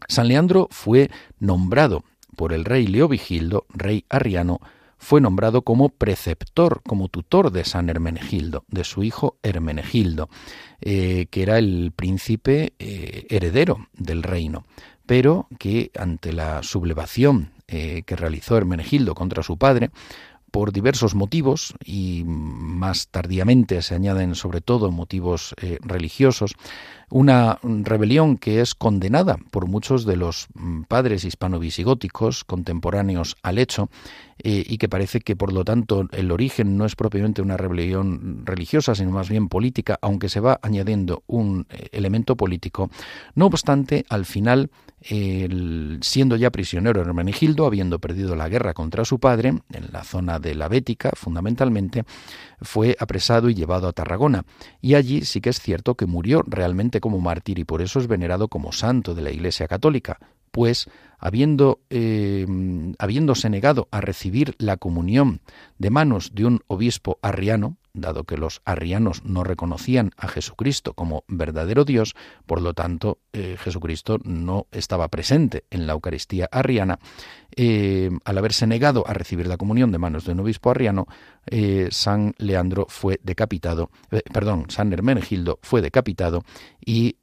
San 0.07 0.27
Leandro 0.27 0.67
fue 0.71 1.09
nombrado 1.39 2.03
por 2.35 2.53
el 2.53 2.65
rey 2.65 2.87
Leovigildo, 2.87 3.65
rey 3.73 4.05
arriano, 4.09 4.61
fue 4.97 5.21
nombrado 5.21 5.61
como 5.61 5.89
preceptor, 5.89 6.81
como 6.83 7.07
tutor 7.07 7.51
de 7.51 7.63
San 7.63 7.89
Hermenegildo, 7.89 8.65
de 8.67 8.83
su 8.83 9.03
hijo 9.03 9.37
Hermenegildo, 9.43 10.29
eh, 10.81 11.27
que 11.29 11.43
era 11.43 11.57
el 11.59 11.91
príncipe 11.95 12.73
eh, 12.79 13.25
heredero 13.29 13.87
del 13.93 14.23
reino, 14.23 14.65
pero 15.05 15.47
que 15.59 15.91
ante 15.97 16.33
la 16.33 16.63
sublevación 16.63 17.51
eh, 17.67 18.03
que 18.05 18.15
realizó 18.15 18.57
Hermenegildo 18.57 19.15
contra 19.15 19.43
su 19.43 19.57
padre, 19.57 19.91
por 20.51 20.71
diversos 20.71 21.13
motivos 21.13 21.73
y 21.83 22.23
más 22.25 23.09
tardíamente 23.09 23.81
se 23.81 23.95
añaden 23.95 24.33
sobre 24.33 24.61
todo 24.61 24.91
motivos 24.91 25.53
religiosos, 25.81 26.55
una 27.09 27.59
rebelión 27.63 28.37
que 28.37 28.59
es 28.59 28.75
condenada 28.75 29.37
por 29.51 29.67
muchos 29.67 30.05
de 30.05 30.17
los 30.17 30.47
mm, 30.53 30.83
padres 30.83 31.23
hispano-visigóticos 31.23 32.43
contemporáneos 32.43 33.37
al 33.43 33.59
hecho 33.59 33.89
eh, 34.39 34.63
y 34.67 34.77
que 34.77 34.89
parece 34.89 35.21
que 35.21 35.35
por 35.35 35.53
lo 35.53 35.63
tanto 35.63 36.07
el 36.11 36.31
origen 36.31 36.77
no 36.77 36.85
es 36.85 36.95
propiamente 36.95 37.41
una 37.41 37.57
rebelión 37.57 38.45
religiosa, 38.45 38.93
sino 38.93 39.11
más 39.11 39.29
bien 39.29 39.47
política, 39.47 39.97
aunque 40.01 40.29
se 40.29 40.41
va 40.41 40.59
añadiendo 40.61 41.23
un 41.27 41.65
eh, 41.69 41.87
elemento 41.93 42.35
político. 42.35 42.89
No 43.35 43.45
obstante, 43.45 44.05
al 44.09 44.25
final, 44.25 44.69
siendo 46.01 46.35
ya 46.35 46.51
prisionero 46.51 47.01
Hermenegildo, 47.01 47.65
habiendo 47.65 47.99
perdido 47.99 48.35
la 48.35 48.49
guerra 48.49 48.73
contra 48.73 49.05
su 49.05 49.19
padre, 49.19 49.49
en 49.71 49.91
la 49.91 50.03
zona 50.03 50.39
de 50.39 50.53
la 50.53 50.67
Bética 50.67 51.11
fundamentalmente, 51.15 52.03
fue 52.61 52.95
apresado 52.99 53.49
y 53.49 53.53
llevado 53.53 53.87
a 53.87 53.93
Tarragona. 53.93 54.43
Y 54.81 54.95
allí 54.95 55.21
sí 55.21 55.39
que 55.39 55.49
es 55.49 55.59
cierto 55.59 55.95
que 55.95 56.07
murió 56.07 56.43
realmente 56.45 56.96
como 56.99 57.19
mártir 57.19 57.59
y 57.59 57.63
por 57.63 57.81
eso 57.81 57.99
es 57.99 58.07
venerado 58.07 58.47
como 58.47 58.71
santo 58.71 59.15
de 59.15 59.21
la 59.21 59.31
Iglesia 59.31 59.67
Católica, 59.67 60.19
pues 60.51 60.89
habiendo, 61.19 61.79
eh, 61.89 62.45
habiéndose 62.99 63.49
negado 63.49 63.87
a 63.91 64.01
recibir 64.01 64.55
la 64.59 64.77
comunión 64.77 65.41
de 65.77 65.89
manos 65.89 66.34
de 66.34 66.46
un 66.46 66.62
obispo 66.67 67.19
arriano, 67.22 67.77
dado 67.93 68.24
que 68.24 68.38
los 68.38 68.62
arrianos 68.65 69.24
no 69.24 69.43
reconocían 69.43 70.12
a 70.17 70.27
Jesucristo 70.27 70.93
como 70.93 71.24
verdadero 71.27 71.84
Dios, 71.84 72.15
por 72.46 72.62
lo 72.62 72.74
tanto 72.74 73.19
eh, 73.34 73.57
Jesucristo 73.60 74.19
no 74.24 74.67
estaba 74.72 75.07
presente 75.07 75.65
en 75.69 75.88
la 75.88 75.93
Eucaristía 75.93 76.48
arriana, 76.51 77.00
eh, 77.55 78.10
al 78.24 78.38
haberse 78.38 78.67
negado 78.67 79.03
a 79.07 79.13
recibir 79.13 79.48
la 79.48 79.57
comunión 79.57 79.91
de 79.91 79.98
manos 79.98 80.25
de 80.25 80.34
un 80.34 80.39
obispo 80.41 80.69
arriano, 80.69 81.07
eh, 81.48 81.88
San 81.91 82.34
Leandro 82.38 82.86
fue 82.89 83.19
decapitado, 83.24 83.89
perdón, 84.31 84.65
San 84.69 84.93
Hermenegildo 84.93 85.60
fue 85.62 85.81
decapitado 85.81 86.43
y 86.86 87.17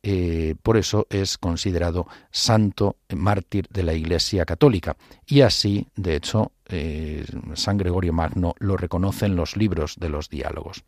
por 0.62 0.76
eso 0.76 1.06
es 1.08 1.38
considerado 1.38 2.06
santo 2.30 2.96
mártir 3.14 3.66
de 3.70 3.82
la 3.82 3.94
Iglesia 3.94 4.44
Católica. 4.44 4.96
Y 5.26 5.40
así, 5.40 5.87
de 5.96 6.16
hecho, 6.16 6.52
eh, 6.68 7.25
San 7.54 7.78
Gregorio 7.78 8.12
Magno 8.12 8.54
lo 8.59 8.76
reconoce 8.76 9.26
en 9.26 9.37
los 9.37 9.56
libros 9.56 9.97
de 9.99 10.09
los 10.09 10.28
diálogos. 10.28 10.85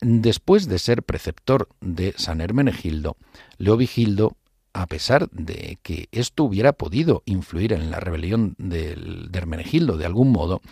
Después 0.00 0.66
de 0.66 0.78
ser 0.78 1.02
preceptor 1.02 1.68
de 1.80 2.14
San 2.16 2.40
Hermenegildo, 2.40 3.16
Leovigildo, 3.58 4.36
a 4.72 4.86
pesar 4.86 5.28
de 5.30 5.78
que 5.82 6.08
esto 6.12 6.44
hubiera 6.44 6.72
podido 6.72 7.22
influir 7.26 7.72
en 7.72 7.90
la 7.90 8.00
rebelión 8.00 8.54
de, 8.56 9.28
Hermenegildo 9.32 9.96
de 9.96 10.06
algún 10.06 10.32
modo, 10.32 10.62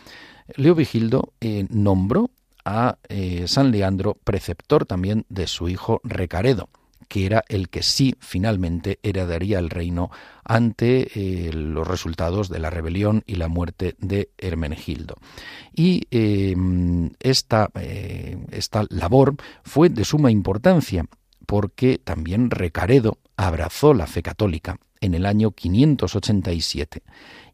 Leovigildo 0.57 1.33
eh, 1.41 1.67
nombró 1.69 2.31
a 2.65 2.99
eh, 3.09 3.45
San 3.49 3.71
Leandro 3.71 4.17
preceptor 4.25 4.87
también 4.87 5.27
de 5.29 5.47
su 5.47 5.69
hijo 5.69 6.01
Recaredo, 6.05 6.69
que 7.09 7.27
era 7.27 7.45
el 7.49 7.69
que 7.69 7.83
sí 7.83 8.15
finalmente 8.21 8.99
heredaría 9.03 9.59
el 9.59 9.71
reino 9.71 10.11
ante 10.45 11.09
eh, 11.15 11.53
los 11.53 11.87
resultados 11.87 12.49
de 12.49 12.59
la 12.59 12.71
rebelión 12.71 13.25
y 13.27 13.37
la 13.37 13.49
muerte 13.49 13.97
de 13.99 14.31
Hermenegildo. 14.39 15.17
Y 15.75 16.07
em, 16.11 17.11
esta, 17.21 17.71
eh, 17.75 18.39
esta 18.51 18.85
labor 18.91 19.37
fue 19.63 19.89
de 19.89 20.05
suma 20.05 20.31
importancia 20.31 21.07
porque 21.47 21.99
también 21.99 22.51
Recaredo 22.51 23.19
abrazó 23.37 23.95
la 23.95 24.07
fe 24.07 24.23
católica 24.23 24.79
en 25.01 25.15
el 25.15 25.27
año 25.27 25.51
587 25.51 27.03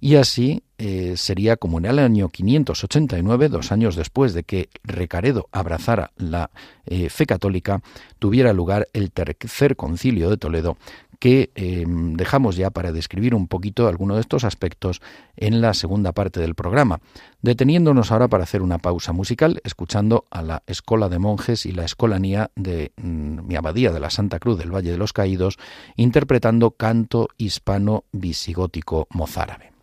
y 0.05 0.17
así 0.17 0.63
eh, 0.77 1.15
sería 1.17 1.57
como 1.57 1.79
en 1.79 1.87
el 1.87 1.99
año 1.99 2.29
589, 2.29 3.49
dos 3.49 3.73
años 3.73 3.97
después 3.97 4.35
de 4.35 4.43
que 4.43 4.69
Recaredo 4.83 5.49
abrazara 5.51 6.11
la 6.19 6.51
eh, 6.85 7.09
fe 7.09 7.25
católica, 7.25 7.81
tuviera 8.19 8.53
lugar 8.53 8.87
el 8.93 9.13
tercer 9.13 9.77
concilio 9.77 10.29
de 10.29 10.37
Toledo, 10.37 10.77
que 11.19 11.51
em, 11.55 12.15
dejamos 12.15 12.57
ya 12.57 12.71
para 12.71 12.93
describir 12.93 13.35
un 13.35 13.49
poquito 13.49 13.89
alguno 13.89 14.15
de 14.15 14.21
estos 14.21 14.45
aspectos 14.45 15.01
en 15.37 15.61
la 15.61 15.75
segunda 15.75 16.13
parte 16.13 16.41
del 16.41 16.55
programa, 16.55 17.01
deteniéndonos 17.43 18.13
ahora 18.13 18.29
para 18.29 18.45
hacer 18.45 18.63
una 18.63 18.79
pausa 18.79 19.13
musical, 19.13 19.61
escuchando 19.65 20.27
a 20.31 20.43
la 20.43 20.63
Escola 20.67 21.09
de 21.09 21.19
Monjes 21.19 21.67
y 21.67 21.73
la 21.73 21.85
Escolanía 21.85 22.51
de 22.57 22.93
mm, 22.97 23.47
mi 23.47 23.57
abadía 23.57 23.93
de 23.93 24.01
la 24.01 24.11
Santa 24.11 24.39
Cruz 24.39 24.59
del 24.59 24.75
Valle 24.75 24.91
de 24.91 24.99
los 24.99 25.13
Caídos, 25.13 25.59
interpretando 25.97 26.73
canto 26.73 27.29
hispano 27.37 28.05
visigótico 28.13 29.07
mozárabe. 29.11 29.74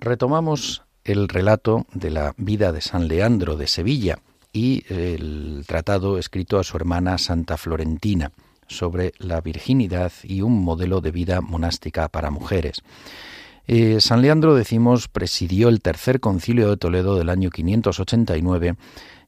Retomamos 0.00 0.82
el 1.04 1.28
relato 1.28 1.86
de 1.92 2.10
la 2.10 2.34
vida 2.36 2.72
de 2.72 2.80
San 2.80 3.08
Leandro 3.08 3.56
de 3.56 3.66
Sevilla 3.66 4.18
y 4.52 4.84
el 4.92 5.64
tratado 5.66 6.18
escrito 6.18 6.58
a 6.58 6.64
su 6.64 6.76
hermana 6.76 7.18
Santa 7.18 7.56
Florentina 7.56 8.32
sobre 8.66 9.12
la 9.18 9.40
virginidad 9.40 10.12
y 10.22 10.42
un 10.42 10.62
modelo 10.62 11.00
de 11.00 11.10
vida 11.10 11.40
monástica 11.40 12.08
para 12.08 12.30
mujeres. 12.30 12.82
Eh, 13.66 14.00
San 14.00 14.22
Leandro, 14.22 14.54
decimos, 14.54 15.08
presidió 15.08 15.68
el 15.68 15.82
tercer 15.82 16.20
concilio 16.20 16.70
de 16.70 16.76
Toledo 16.76 17.16
del 17.16 17.28
año 17.28 17.50
589, 17.50 18.76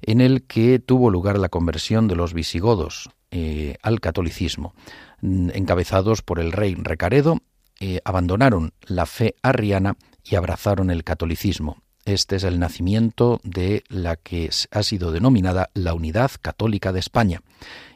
en 0.03 0.21
el 0.21 0.43
que 0.45 0.79
tuvo 0.79 1.11
lugar 1.11 1.39
la 1.39 1.51
conversión 1.51 2.09
de 2.09 2.17
los 2.17 2.33
visigodos 2.33 3.11
eh, 3.31 3.77
al 3.83 4.01
catolicismo, 4.01 4.75
encabezados 5.23 6.23
por 6.23 6.41
el 6.41 6.53
rey 6.53 6.75
Recaredo, 6.75 7.39
eh, 7.81 8.01
abandonaron 8.05 8.73
la 8.87 9.07
fe 9.07 9.37
arriana 9.43 9.97
y 10.25 10.37
abrazaron 10.37 10.91
el 10.91 11.05
catolicismo. 11.05 11.83
Este 12.05 12.37
es 12.37 12.45
el 12.45 12.59
nacimiento 12.59 13.41
de 13.45 13.85
la 13.89 14.17
que 14.17 14.51
ha 14.71 14.83
sido 14.83 15.13
denominada 15.13 15.71
la 15.75 15.95
Unidad 15.95 16.31
Católica 16.41 16.93
de 16.93 17.01
España. 17.01 17.43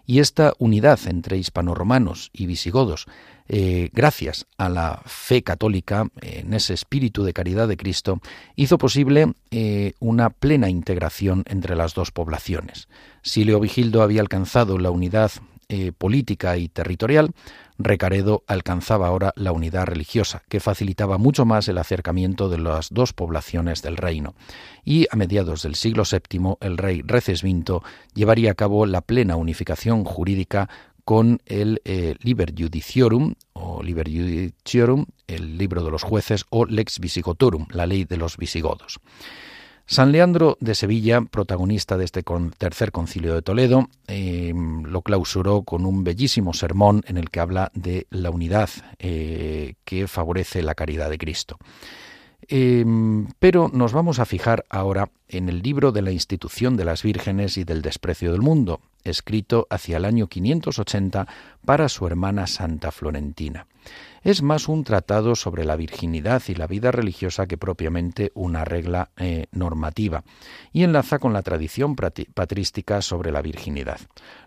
Y 0.06 0.18
esta 0.18 0.52
unidad 0.58 1.00
entre 1.06 1.38
hispanoromanos 1.38 2.30
y 2.34 2.44
visigodos, 2.44 3.06
eh, 3.48 3.88
gracias 3.94 4.46
a 4.58 4.68
la 4.68 5.00
fe 5.06 5.42
católica, 5.42 6.08
en 6.20 6.52
ese 6.52 6.74
espíritu 6.74 7.24
de 7.24 7.32
caridad 7.32 7.66
de 7.68 7.78
Cristo, 7.78 8.20
hizo 8.54 8.76
posible 8.76 9.32
eh, 9.50 9.94
una 10.00 10.28
plena 10.28 10.68
integración 10.68 11.42
entre 11.46 11.74
las 11.74 11.94
dos 11.94 12.10
poblaciones. 12.10 12.88
Si 13.22 13.44
Leovigildo 13.44 14.02
había 14.02 14.20
alcanzado 14.20 14.78
la 14.78 14.90
unidad 14.90 15.32
eh, 15.68 15.92
política 15.96 16.56
y 16.56 16.68
territorial, 16.68 17.32
Recaredo 17.78 18.44
alcanzaba 18.46 19.08
ahora 19.08 19.32
la 19.36 19.52
unidad 19.52 19.86
religiosa, 19.86 20.42
que 20.48 20.60
facilitaba 20.60 21.18
mucho 21.18 21.44
más 21.44 21.66
el 21.68 21.78
acercamiento 21.78 22.48
de 22.48 22.58
las 22.58 22.90
dos 22.90 23.12
poblaciones 23.12 23.82
del 23.82 23.96
reino. 23.96 24.34
Y 24.84 25.06
a 25.10 25.16
mediados 25.16 25.62
del 25.62 25.74
siglo 25.74 26.04
VII, 26.08 26.56
el 26.60 26.78
rey 26.78 27.02
Recesvinto 27.04 27.82
llevaría 28.14 28.52
a 28.52 28.54
cabo 28.54 28.86
la 28.86 29.00
plena 29.00 29.36
unificación 29.36 30.04
jurídica 30.04 30.68
con 31.04 31.40
el 31.46 31.82
eh, 31.84 32.14
Liber 32.20 32.54
Judiciorum 32.56 33.34
o 33.52 33.82
Liber 33.82 34.08
Judiciorum, 34.08 35.06
el 35.26 35.58
libro 35.58 35.84
de 35.84 35.90
los 35.90 36.02
jueces, 36.02 36.44
o 36.50 36.64
Lex 36.64 36.98
Visigotorum, 36.98 37.66
la 37.70 37.86
ley 37.86 38.04
de 38.04 38.16
los 38.16 38.36
visigodos. 38.36 39.00
San 39.86 40.12
Leandro 40.12 40.56
de 40.60 40.74
Sevilla, 40.74 41.20
protagonista 41.20 41.98
de 41.98 42.06
este 42.06 42.24
tercer 42.56 42.90
concilio 42.90 43.34
de 43.34 43.42
Toledo, 43.42 43.88
em, 44.06 44.82
lo 44.82 45.02
clausuró 45.02 45.62
con 45.62 45.84
un 45.84 46.04
bellísimo 46.04 46.54
sermón 46.54 47.02
en 47.06 47.18
el 47.18 47.30
que 47.30 47.40
habla 47.40 47.70
de 47.74 48.06
la 48.10 48.30
unidad 48.30 48.70
eh, 48.98 49.74
que 49.84 50.08
favorece 50.08 50.62
la 50.62 50.74
caridad 50.74 51.10
de 51.10 51.18
Cristo. 51.18 51.58
Em, 52.48 53.26
pero 53.38 53.70
nos 53.72 53.92
vamos 53.92 54.18
a 54.18 54.26
fijar 54.26 54.64
ahora 54.68 55.10
en 55.28 55.48
el 55.48 55.62
libro 55.62 55.92
de 55.92 56.02
la 56.02 56.12
institución 56.12 56.76
de 56.76 56.84
las 56.84 57.02
vírgenes 57.02 57.56
y 57.56 57.64
del 57.64 57.82
desprecio 57.82 58.32
del 58.32 58.42
mundo, 58.42 58.80
escrito 59.02 59.66
hacia 59.70 59.98
el 59.98 60.04
año 60.04 60.28
580 60.28 61.26
para 61.64 61.88
su 61.88 62.06
hermana 62.06 62.46
Santa 62.46 62.90
Florentina. 62.90 63.66
Es 64.24 64.42
más 64.42 64.68
un 64.68 64.84
tratado 64.84 65.36
sobre 65.36 65.66
la 65.66 65.76
virginidad 65.76 66.42
y 66.48 66.54
la 66.54 66.66
vida 66.66 66.90
religiosa 66.90 67.46
que 67.46 67.58
propiamente 67.58 68.32
una 68.34 68.64
regla 68.64 69.10
eh, 69.18 69.48
normativa, 69.52 70.24
y 70.72 70.82
enlaza 70.82 71.18
con 71.18 71.34
la 71.34 71.42
tradición 71.42 71.94
patrística 71.94 73.02
sobre 73.02 73.32
la 73.32 73.42
virginidad. 73.42 74.00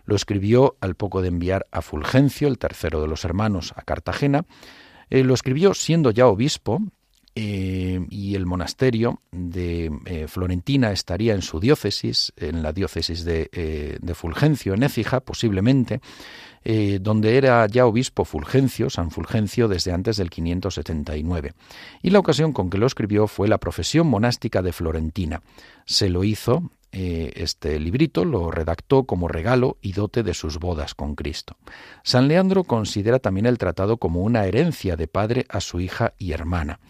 Lo 0.04 0.16
escribió 0.16 0.76
al 0.80 0.96
poco 0.96 1.22
de 1.22 1.28
enviar 1.28 1.68
a 1.70 1.80
Fulgencio, 1.80 2.48
el 2.48 2.58
tercero 2.58 3.00
de 3.00 3.06
los 3.06 3.24
hermanos, 3.24 3.72
a 3.76 3.82
Cartagena, 3.82 4.46
eh, 5.10 5.22
lo 5.22 5.32
escribió 5.32 5.72
siendo 5.74 6.10
ya 6.10 6.26
obispo 6.26 6.82
eh, 7.40 8.04
y 8.10 8.34
el 8.34 8.46
monasterio 8.46 9.20
de 9.30 9.92
eh, 10.06 10.26
Florentina 10.26 10.90
estaría 10.90 11.34
en 11.34 11.42
su 11.42 11.60
diócesis, 11.60 12.32
en 12.36 12.64
la 12.64 12.72
diócesis 12.72 13.24
de, 13.24 13.48
eh, 13.52 13.98
Fulgencio, 14.14 14.74
en 14.74 14.82
Écija, 14.82 15.20
posiblemente, 15.20 16.00
donde 17.00 17.38
era 17.38 17.66
ya 17.68 17.86
obispo 17.86 18.24
Fulgencio, 18.24 18.90
San 18.90 19.12
Fulgencio, 19.12 19.68
desde 19.68 19.92
antes 19.92 20.16
del 20.16 20.28
579. 20.28 21.54
Y 22.02 22.10
la 22.10 22.18
ocasión 22.18 22.52
con 22.52 22.68
que 22.68 22.76
lo 22.76 22.86
escribió 22.86 23.28
fue 23.28 23.46
la 23.46 23.58
profesión 23.58 24.08
monástica 24.08 24.60
de 24.60 24.72
Florentina. 24.72 25.40
Se 25.86 26.10
lo 26.10 26.24
hizo 26.24 26.70
eh, 26.90 27.32
este 27.36 27.78
librito 27.78 28.24
lo 28.24 28.50
redactó 28.50 29.04
como 29.04 29.28
regalo 29.28 29.76
y 29.82 29.92
dote 29.92 30.22
de 30.22 30.32
sus 30.32 30.58
bodas 30.58 30.94
con 30.94 31.14
Cristo. 31.14 31.56
San 32.02 32.28
Leandro 32.28 32.64
considera 32.64 33.18
también 33.18 33.44
el 33.44 33.58
tratado 33.58 33.98
como 33.98 34.22
una 34.22 34.46
herencia 34.46 34.96
de 34.96 35.06
padre 35.06 35.44
a 35.50 35.60
su 35.60 35.80
hija 35.80 36.14
y 36.16 36.32
hermana, 36.32 36.80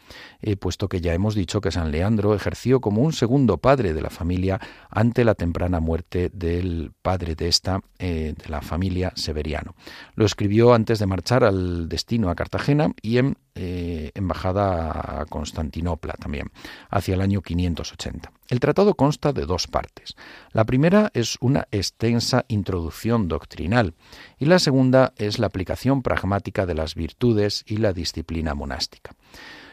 eh, 0.41 0.57
puesto 0.57 0.89
que 0.89 1.01
ya 1.01 1.15
hemos 1.15 1.35
dicho 1.35 1.61
que 1.61 1.73
San 1.73 1.91
Leandro 1.91 2.35
ejerció 2.35 2.81
como 2.81 3.03
un 3.03 3.13
segundo 3.13 3.59
padre 3.59 3.93
de 3.93 4.01
la 4.01 4.11
familia 4.11 4.61
ante 4.89 5.25
la 5.25 5.35
temprana 5.35 5.81
muerte 5.81 6.31
del 6.33 6.93
padre 7.03 7.35
de 7.35 7.49
esta, 7.49 7.81
eh, 7.99 8.35
de 8.37 8.49
la 8.49 8.63
familia 8.63 9.13
Severiano. 9.17 9.75
Lo 10.15 10.25
escribió 10.25 10.75
antes 10.75 11.01
de 11.01 11.07
marchar 11.07 11.43
al 11.43 11.89
destino 11.89 12.31
a 12.31 12.37
Cartagena 12.37 12.93
y 13.03 13.19
en 13.19 13.37
embajada 13.61 15.23
a 15.23 15.27
Constantinopla 15.27 16.13
también, 16.13 16.53
hacia 16.91 17.15
el 17.15 17.21
año 17.21 17.43
580. 17.43 18.31
El 18.49 18.61
tratado 18.61 18.95
consta 18.95 19.35
de 19.35 19.45
dos 19.45 19.67
partes. 19.67 20.17
La 20.53 20.65
primera 20.65 21.11
es 21.13 21.37
una 21.41 21.69
extensa 21.71 22.47
introducción 22.49 23.29
doctrinal 23.29 23.95
y 24.39 24.47
la 24.47 24.59
segunda 24.59 25.13
es 25.17 25.39
la 25.39 25.49
aplicación 25.49 26.03
pragmática 26.03 26.65
de 26.65 26.75
las 26.75 26.95
virtudes 26.95 27.63
y 27.67 27.77
la 27.77 27.93
disciplina 27.93 28.55
monástica. 28.55 29.13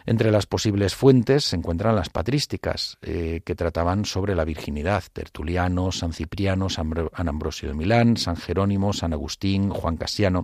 Entre 0.07 0.29
las 0.29 0.45
posibles 0.45 0.93
fuentes 0.93 1.45
se 1.45 1.55
encuentran 1.55 1.95
las 1.95 2.09
patrísticas, 2.09 2.97
eh, 3.01 3.41
que 3.43 3.55
trataban 3.55 4.05
sobre 4.05 4.35
la 4.35 4.45
virginidad, 4.45 5.03
Tertuliano, 5.11 5.91
San 5.91 6.13
Cipriano, 6.13 6.69
San 6.69 6.93
Ambrosio 7.13 7.69
de 7.69 7.75
Milán, 7.75 8.17
San 8.17 8.35
Jerónimo, 8.35 8.93
San 8.93 9.13
Agustín, 9.13 9.71
Juan 9.71 9.97
Casiano. 9.97 10.43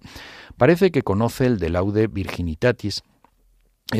Parece 0.57 0.89
que 0.89 1.03
conoce 1.03 1.45
el 1.45 1.59
de 1.59 1.69
laude 1.69 2.07
virginitatis 2.07 3.03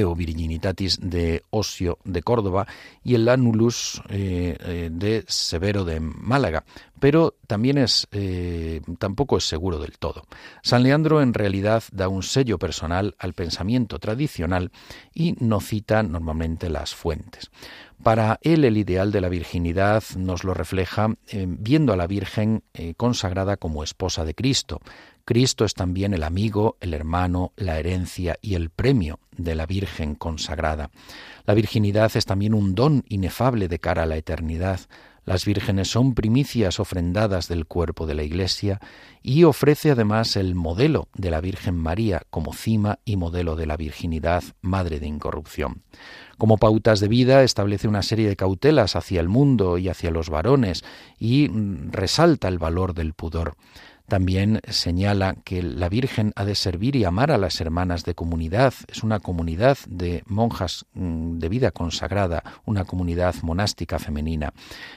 o 0.06 0.16
Virginitatis 0.16 1.00
de 1.02 1.44
Osio 1.50 2.00
de 2.04 2.24
Córdoba 2.24 2.68
y 3.04 3.16
el 3.16 3.28
Anulus 3.28 4.02
eh, 4.10 4.58
eh, 4.60 4.90
de 4.92 5.26
Severo 5.28 5.84
de 5.84 6.00
Málaga, 6.00 6.64
pero 7.00 7.36
también 7.48 7.78
es 7.78 8.08
eh, 8.12 8.82
tampoco 9.00 9.38
es 9.38 9.44
seguro 9.44 9.80
del 9.80 9.98
todo. 9.98 10.24
San 10.62 10.84
Leandro 10.84 11.22
en 11.22 11.34
realidad 11.34 11.84
da 11.92 12.08
un 12.08 12.24
sello 12.24 12.58
personal 12.58 13.16
al 13.20 13.34
pensamiento 13.34 14.00
tradicional 14.00 14.72
y 15.14 15.36
no 15.40 15.60
cita 15.60 16.04
normalmente 16.04 16.70
las 16.70 16.96
fuentes. 16.96 17.52
Para 18.04 18.40
él 18.42 18.66
el 18.66 18.78
ideal 18.78 19.12
de 19.12 19.22
la 19.22 19.30
virginidad 19.30 20.04
nos 20.18 20.44
lo 20.44 20.54
refleja 20.54 21.16
viendo 21.32 21.94
a 21.94 21.98
la 21.98 22.08
Virgen 22.08 22.64
consagrada 22.98 23.58
como 23.58 23.84
esposa 23.84 24.26
de 24.26 24.34
Cristo, 24.34 24.82
Cristo 25.24 25.66
es 25.66 25.76
también 25.76 26.14
el 26.14 26.24
amigo, 26.24 26.78
el 26.82 26.94
hermano, 26.94 27.54
la 27.56 27.80
herencia 27.80 28.38
y 28.42 28.56
el 28.56 28.70
premio 28.70 29.20
de 29.38 29.56
la 29.56 29.66
Virgen 29.66 30.16
consagrada. 30.16 30.90
La 31.46 31.54
virginidad 31.54 32.12
es 32.16 32.26
también 32.26 32.54
un 32.54 32.76
don 32.76 33.04
inefable 33.08 33.68
de 33.68 33.80
cara 33.80 34.04
a 34.04 34.08
la 34.08 34.18
eternidad. 34.18 34.80
Las 35.24 35.46
vírgenes 35.46 35.88
son 35.88 36.16
primicias 36.16 36.80
ofrendadas 36.80 37.48
del 37.48 37.68
cuerpo 37.68 38.08
de 38.08 38.16
la 38.16 38.24
Iglesia 38.24 38.80
y 39.22 39.44
ofrece 39.44 39.92
además 39.92 40.36
el 40.36 40.56
modelo 40.56 41.10
de 41.14 41.30
la 41.30 41.42
Virgen 41.42 41.76
María 41.76 42.24
como 42.32 42.54
cima 42.54 43.00
y 43.06 43.18
modelo 43.18 43.56
de 43.56 43.68
la 43.68 43.78
virginidad, 43.78 44.44
madre 44.62 45.00
de 45.00 45.06
incorrupción. 45.06 45.84
Como 46.40 46.58
pautas 46.58 47.00
de 47.00 47.08
vida 47.08 47.44
establece 47.44 47.88
una 47.88 48.02
serie 48.02 48.28
de 48.28 48.36
cautelas 48.36 48.96
hacia 48.96 49.20
el 49.20 49.30
mundo 49.30 49.78
y 49.78 49.90
hacia 49.90 50.10
los 50.10 50.32
varones 50.32 50.84
y 51.20 51.50
resalta 51.92 52.48
el 52.48 52.58
valor 52.58 52.96
del 52.96 53.14
pudor. 53.14 53.56
También 54.12 54.60
señala 54.68 55.36
que 55.46 55.64
la 55.64 55.88
Virgen 55.88 56.34
ha 56.36 56.44
de 56.44 56.56
servir 56.56 56.98
y 56.98 57.06
amar 57.06 57.32
a 57.32 57.38
las 57.38 57.62
hermanas 57.62 58.04
de 58.04 58.14
comunidad. 58.14 58.74
Es 58.90 59.04
una 59.04 59.22
comunidad 59.22 59.78
de 59.88 60.24
monjas 60.26 60.86
mm, 60.96 61.38
de 61.38 61.48
vida 61.48 61.72
consagrada, 61.72 62.44
una 62.66 62.84
comunidad 62.84 63.36
monástica 63.42 64.00
femenina. 64.00 64.52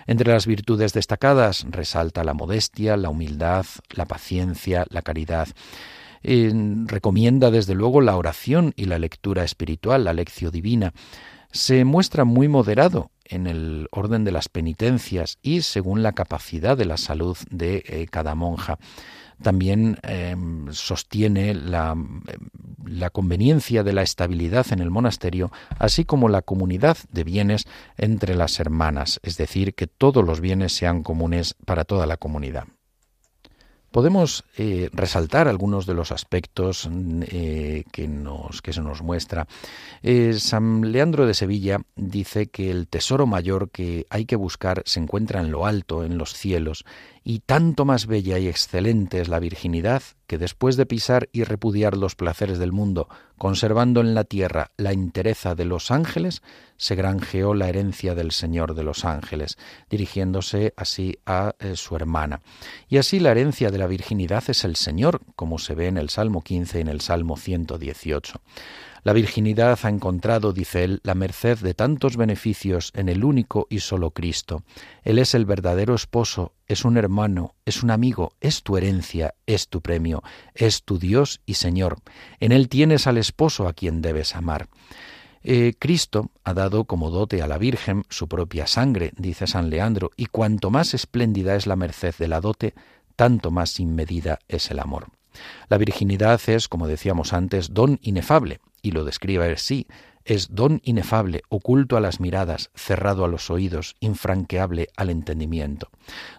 Entre 0.09 0.33
las 0.33 0.49
virtudes 0.49 0.95
destacadas 0.95 1.65
resalta 1.71 2.25
la 2.25 2.35
modestia, 2.35 2.97
la 2.97 3.09
humildad, 3.09 3.67
la 3.91 4.07
paciencia, 4.07 4.85
la 4.91 5.03
caridad. 5.03 5.47
recomienda 6.25 7.53
desde 7.53 7.77
luego 7.77 8.01
la 8.01 8.17
oración 8.17 8.73
y 8.75 8.87
la 8.87 8.99
lectura 8.99 9.45
espiritual, 9.45 10.03
la 10.03 10.13
lección 10.13 10.51
divina 10.51 10.93
se 11.55 11.85
muestra 11.85 12.25
muy 12.25 12.49
moderado 12.49 13.13
en 13.25 13.47
el 13.47 13.89
orden 13.93 14.25
de 14.25 14.33
las 14.33 14.49
penitencias 14.49 15.39
y 15.41 15.63
según 15.63 16.03
la 16.03 16.13
capacidad 16.13 16.77
de 16.77 16.85
la 16.85 16.97
salud 16.97 17.39
de 17.49 17.85
eh, 17.87 18.07
cada 18.11 18.35
monja. 18.35 18.79
También 19.41 19.99
em, 20.03 20.71
sostiene 20.73 21.55
la, 21.55 21.97
la 22.85 23.11
conveniencia 23.11 23.85
de 23.85 23.93
la 23.93 24.03
estabilidad 24.03 24.67
en 24.73 24.81
el 24.81 24.91
monasterio, 24.91 25.53
así 25.79 26.05
como 26.05 26.29
la 26.29 26.43
comunidad 26.43 26.99
de 27.11 27.25
bienes 27.25 27.67
entre 27.97 28.35
las 28.35 28.59
hermanas, 28.59 29.21
es 29.23 29.37
decir, 29.37 29.75
que 29.75 29.87
todos 29.87 30.25
los 30.25 30.41
bienes 30.41 30.73
sean 30.73 31.03
comunes 31.03 31.55
para 31.65 31.85
toda 31.85 32.07
la 32.07 32.17
comunidad. 32.17 32.65
Podemos 33.95 34.45
eh, 34.59 34.91
resaltar 34.93 35.47
algunos 35.47 35.87
de 35.87 35.95
los 35.95 36.11
aspectos 36.11 36.91
eh, 37.31 37.85
que, 37.93 38.09
nos, 38.09 38.61
que 38.61 38.73
se 38.73 38.81
nos 38.81 39.03
muestra. 39.03 39.47
Eh, 40.03 40.33
San 40.33 40.91
Leandro 40.91 41.29
de 41.29 41.35
Sevilla 41.35 41.81
dice 41.95 42.49
que 42.49 42.73
el 42.73 42.89
tesoro 42.89 43.29
mayor 43.29 43.71
que 43.71 44.09
hay 44.11 44.25
que 44.25 44.35
buscar 44.35 44.83
se 44.85 44.99
encuentra 44.99 45.39
en 45.39 45.53
lo 45.53 45.65
alto, 45.65 46.03
en 46.03 46.19
los 46.19 46.35
cielos, 46.35 46.85
y 47.27 47.39
tanto 47.39 47.87
más 47.87 48.07
bella 48.07 48.39
y 48.39 48.49
excelente 48.49 49.21
es 49.23 49.29
la 49.29 49.41
virginidad 49.41 50.03
que 50.27 50.37
después 50.37 50.77
de 50.77 50.85
pisar 50.85 51.31
y 51.33 51.45
repudiar 51.45 51.97
los 51.97 52.17
placeres 52.17 52.59
del 52.59 52.71
mundo, 52.71 53.09
conservando 53.39 54.03
en 54.03 54.15
la 54.15 54.25
tierra 54.25 54.71
la 54.77 54.93
entereza 54.93 55.55
de 55.55 55.65
los 55.65 55.91
ángeles, 55.91 56.43
se 56.77 56.95
granjeó 56.95 57.55
la 57.55 57.69
herencia 57.69 58.15
del 58.15 58.31
Señor 58.31 58.75
de 58.75 58.85
los 58.85 59.07
ángeles, 59.07 59.57
dirigiéndose 59.89 60.75
así 60.77 61.19
a 61.25 61.55
eh, 61.61 61.77
su 61.77 61.97
hermana. 61.97 62.43
Y 62.89 62.99
así 62.99 63.19
la 63.21 63.31
herencia 63.31 63.71
de 63.71 63.79
la 63.79 63.87
virginidad 63.87 64.45
es 64.49 64.65
el 64.65 64.77
Señor, 64.77 65.23
como 65.35 65.59
se 65.59 65.75
ve 65.75 65.87
en 65.87 65.97
el 65.97 66.11
Salmo 66.11 66.43
15 66.43 66.79
y 66.79 66.83
en 66.83 66.89
el 66.89 67.01
Salmo 67.01 67.39
118. 67.39 68.41
La 69.05 69.13
virginidad 69.13 69.79
ha 69.83 69.89
encontrado, 69.91 70.55
dice 70.55 70.83
él, 70.83 71.01
la 71.05 71.15
merced 71.15 71.59
de 71.59 71.75
tantos 71.75 72.17
beneficios 72.17 72.91
en 72.95 73.11
el 73.11 73.23
único 73.23 73.67
y 73.69 73.81
solo 73.81 74.13
Cristo. 74.13 74.63
Él 75.03 75.19
es 75.19 75.35
el 75.35 75.45
verdadero 75.45 75.95
esposo, 75.95 76.55
es 76.67 76.87
un 76.87 76.97
hermano, 76.97 77.55
es 77.67 77.83
un 77.83 77.91
amigo, 77.91 78.33
es 78.41 78.63
tu 78.63 78.79
herencia, 78.79 79.35
es 79.45 79.69
tu 79.69 79.83
premio, 79.83 80.23
es 80.55 80.85
tu 80.85 80.99
Dios 80.99 81.43
y 81.45 81.55
Señor. 81.55 81.99
En 82.41 82.51
Él 82.51 82.71
tienes 82.71 83.07
al 83.07 83.19
esposo 83.19 83.69
a 83.69 83.75
quien 83.75 84.01
debes 84.01 84.35
amar. 84.35 84.71
Eh, 85.43 85.75
Cristo 85.79 86.31
ha 86.43 86.55
dado 86.55 86.85
como 86.85 87.11
dote 87.11 87.43
a 87.43 87.47
la 87.47 87.59
Virgen 87.59 88.05
su 88.09 88.27
propia 88.27 88.67
sangre, 88.67 89.13
dice 89.19 89.47
San 89.47 89.69
Leandro, 89.69 90.13
y 90.17 90.27
cuanto 90.27 90.71
más 90.71 90.95
espléndida 90.95 91.57
es 91.57 91.67
la 91.67 91.77
merced 91.77 92.15
de 92.19 92.29
la 92.29 92.41
dote, 92.41 92.73
tanto 93.17 93.51
más 93.51 93.69
sin 93.69 93.95
medida 93.95 94.39
es 94.49 94.71
el 94.71 94.79
amor. 94.79 95.09
La 95.69 95.77
virginidad 95.77 96.41
es, 96.47 96.69
como 96.69 96.89
decíamos 96.89 97.35
antes, 97.35 97.75
don 97.75 97.99
inefable, 98.01 98.61
y 98.85 98.93
lo 98.93 99.05
describe 99.05 99.51
así, 99.51 99.89
es 100.27 100.55
don 100.55 100.81
inefable, 100.85 101.43
oculto 101.49 101.97
a 101.97 102.01
las 102.01 102.21
miradas, 102.21 102.71
cerrado 102.75 103.25
a 103.25 103.29
los 103.29 103.51
oídos, 103.51 103.97
infranqueable 104.01 104.89
al 104.97 105.11
entendimiento. 105.11 105.89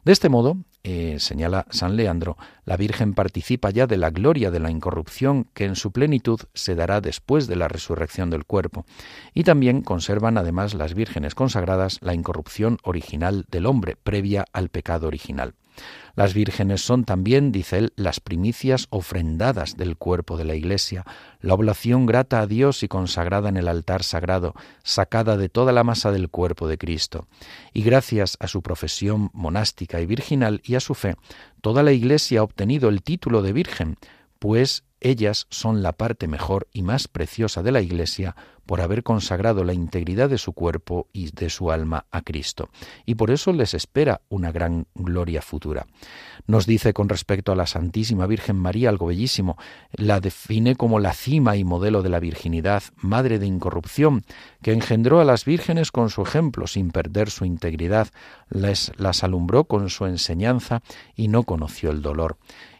De 0.03 0.11
este 0.11 0.29
modo, 0.29 0.57
eh, 0.83 1.15
señala 1.17 1.65
San 1.71 1.95
Leandro, 1.95 2.37
la 2.65 2.77
Virgen 2.77 3.15
participa 3.15 3.71
ya 3.71 3.87
de 3.87 3.97
la 3.97 4.11
gloria 4.11 4.51
de 4.51 4.59
la 4.59 4.69
incorrupción 4.69 5.47
que 5.55 5.65
en 5.65 5.75
su 5.75 5.91
plenitud 5.91 6.39
se 6.53 6.75
dará 6.75 7.01
después 7.01 7.47
de 7.47 7.55
la 7.55 7.67
resurrección 7.67 8.29
del 8.29 8.45
cuerpo. 8.45 8.85
Y 9.33 9.43
también 9.43 9.81
conservan 9.81 10.37
además 10.37 10.75
las 10.75 10.93
vírgenes 10.93 11.33
consagradas 11.33 11.97
la 12.01 12.13
incorrupción 12.13 12.77
original 12.83 13.45
del 13.49 13.65
hombre 13.65 13.95
previa 13.95 14.45
al 14.53 14.69
pecado 14.69 15.07
original. 15.07 15.55
Las 16.15 16.33
vírgenes 16.33 16.81
son 16.81 17.03
también, 17.03 17.51
dice 17.51 17.77
él, 17.77 17.93
las 17.95 18.19
primicias 18.19 18.87
ofrendadas 18.89 19.75
del 19.75 19.97
cuerpo 19.97 20.37
de 20.37 20.45
la 20.45 20.55
Iglesia, 20.55 21.03
la 21.41 21.53
oblación 21.53 22.05
grata 22.05 22.39
a 22.39 22.47
Dios 22.47 22.83
y 22.83 22.87
consagrada 22.87 23.49
en 23.49 23.57
el 23.57 23.67
altar 23.67 24.03
sagrado, 24.03 24.53
sacada 24.83 25.35
de 25.37 25.49
toda 25.49 25.73
la 25.73 25.83
masa 25.83 26.11
del 26.11 26.29
cuerpo 26.29 26.67
de 26.67 26.77
Cristo. 26.77 27.27
Y 27.73 27.83
gracias 27.83 28.37
a 28.39 28.47
su 28.47 28.61
profesión 28.61 29.29
monástica 29.33 29.99
y 29.99 30.05
virginal 30.05 30.61
y 30.63 30.75
a 30.75 30.79
su 30.79 30.93
fe, 30.93 31.15
toda 31.61 31.83
la 31.83 31.91
Iglesia 31.91 32.39
ha 32.39 32.43
obtenido 32.43 32.89
el 32.89 33.03
título 33.03 33.41
de 33.41 33.53
Virgen, 33.53 33.97
pues 34.39 34.83
ellas 35.01 35.47
son 35.49 35.83
la 35.83 35.93
parte 35.93 36.27
mejor 36.27 36.67
y 36.71 36.81
más 36.81 37.07
preciosa 37.07 37.63
de 37.63 37.71
la 37.71 37.81
Iglesia 37.81 38.35
por 38.65 38.81
haber 38.81 39.03
consagrado 39.03 39.63
la 39.63 39.73
integridad 39.73 40.29
de 40.29 40.37
su 40.37 40.53
cuerpo 40.53 41.07
y 41.13 41.31
de 41.31 41.49
su 41.49 41.71
alma 41.71 42.05
a 42.11 42.21
Cristo. 42.21 42.69
Y 43.05 43.15
por 43.15 43.31
eso 43.31 43.53
les 43.53 43.73
espera 43.73 44.21
una 44.29 44.51
gran 44.51 44.87
gloria 44.95 45.41
futura. 45.41 45.85
Nos 46.47 46.65
dice 46.65 46.93
con 46.93 47.09
respecto 47.09 47.51
a 47.51 47.55
la 47.55 47.67
Santísima 47.67 48.25
Virgen 48.25 48.55
María 48.55 48.89
algo 48.89 49.07
bellísimo. 49.07 49.57
La 49.91 50.19
define 50.19 50.75
como 50.75 50.99
la 50.99 51.13
cima 51.13 51.55
y 51.55 51.63
modelo 51.63 52.01
de 52.01 52.09
la 52.09 52.19
virginidad, 52.19 52.83
madre 52.97 53.39
de 53.39 53.45
incorrupción, 53.45 54.23
que 54.61 54.73
engendró 54.73 55.19
a 55.19 55.25
las 55.25 55.45
vírgenes 55.45 55.91
con 55.91 56.09
su 56.09 56.23
ejemplo 56.23 56.67
sin 56.67 56.91
perder 56.91 57.29
su 57.29 57.45
integridad, 57.45 58.07
les, 58.49 58.91
las 58.97 59.23
alumbró 59.23 59.65
con 59.65 59.89
su 59.89 60.05
enseñanza 60.05 60.81
y 61.15 61.27
no 61.27 61.43
conoció 61.43 61.91
el 61.91 62.01
dolor 62.01 62.37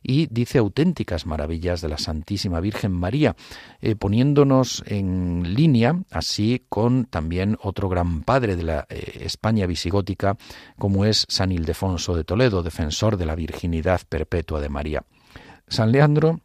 y 0.08 0.28
dice 0.30 0.60
auténticas 0.60 1.26
maravillas 1.26 1.82
de 1.82 1.90
la 1.90 1.98
Santísima 2.06 2.60
Virgen 2.60 2.92
María, 2.92 3.36
eh, 3.82 3.96
poniéndonos 3.96 4.84
en 4.86 5.56
línea 5.56 5.96
así 6.12 6.64
con 6.70 7.06
también 7.06 7.58
otro 7.62 7.90
gran 7.90 8.22
padre 8.22 8.56
de 8.56 8.64
la 8.64 8.86
eh, 8.90 9.22
España 9.22 9.66
visigótica, 9.66 10.38
como 10.78 11.06
es 11.06 11.26
San 11.28 11.52
Ildefonso 11.52 12.16
de 12.16 12.24
Toledo, 12.24 12.64
defensor 12.64 13.18
de 13.18 13.26
la 13.26 13.36
virginidad 13.36 14.02
perpetua 14.08 14.62
de 14.62 14.70
María. 14.70 15.04
San 15.68 15.92
Leandro 15.92 16.42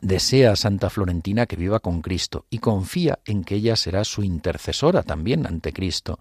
desea 0.00 0.52
a 0.52 0.56
Santa 0.56 0.90
Florentina 0.90 1.46
que 1.46 1.56
viva 1.56 1.80
con 1.80 2.00
Cristo 2.00 2.46
y 2.50 2.58
confía 2.58 3.18
en 3.24 3.44
que 3.44 3.56
ella 3.56 3.76
será 3.76 4.04
su 4.04 4.22
intercesora 4.22 5.02
también 5.02 5.46
ante 5.46 5.72
Cristo. 5.72 6.18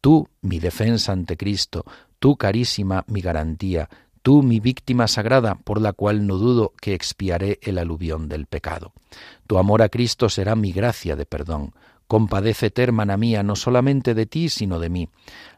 Tú, 0.00 0.28
mi 0.42 0.58
defensa 0.58 1.12
ante 1.12 1.36
Cristo, 1.36 1.84
tú, 2.18 2.36
carísima, 2.36 3.04
mi 3.08 3.20
garantía, 3.20 3.88
tú 4.26 4.42
mi 4.42 4.58
víctima 4.58 5.06
sagrada, 5.06 5.54
por 5.54 5.80
la 5.80 5.92
cual 5.92 6.26
no 6.26 6.36
dudo 6.36 6.72
que 6.80 6.94
expiaré 6.94 7.60
el 7.62 7.78
aluvión 7.78 8.28
del 8.28 8.46
pecado. 8.46 8.92
Tu 9.46 9.56
amor 9.56 9.82
a 9.82 9.88
Cristo 9.88 10.28
será 10.28 10.56
mi 10.56 10.72
gracia 10.72 11.14
de 11.14 11.26
perdón. 11.26 11.74
Compadécete, 12.08 12.82
hermana 12.82 13.16
mía, 13.16 13.44
no 13.44 13.54
solamente 13.54 14.14
de 14.14 14.26
ti, 14.26 14.48
sino 14.48 14.80
de 14.80 14.90
mí. 14.90 15.08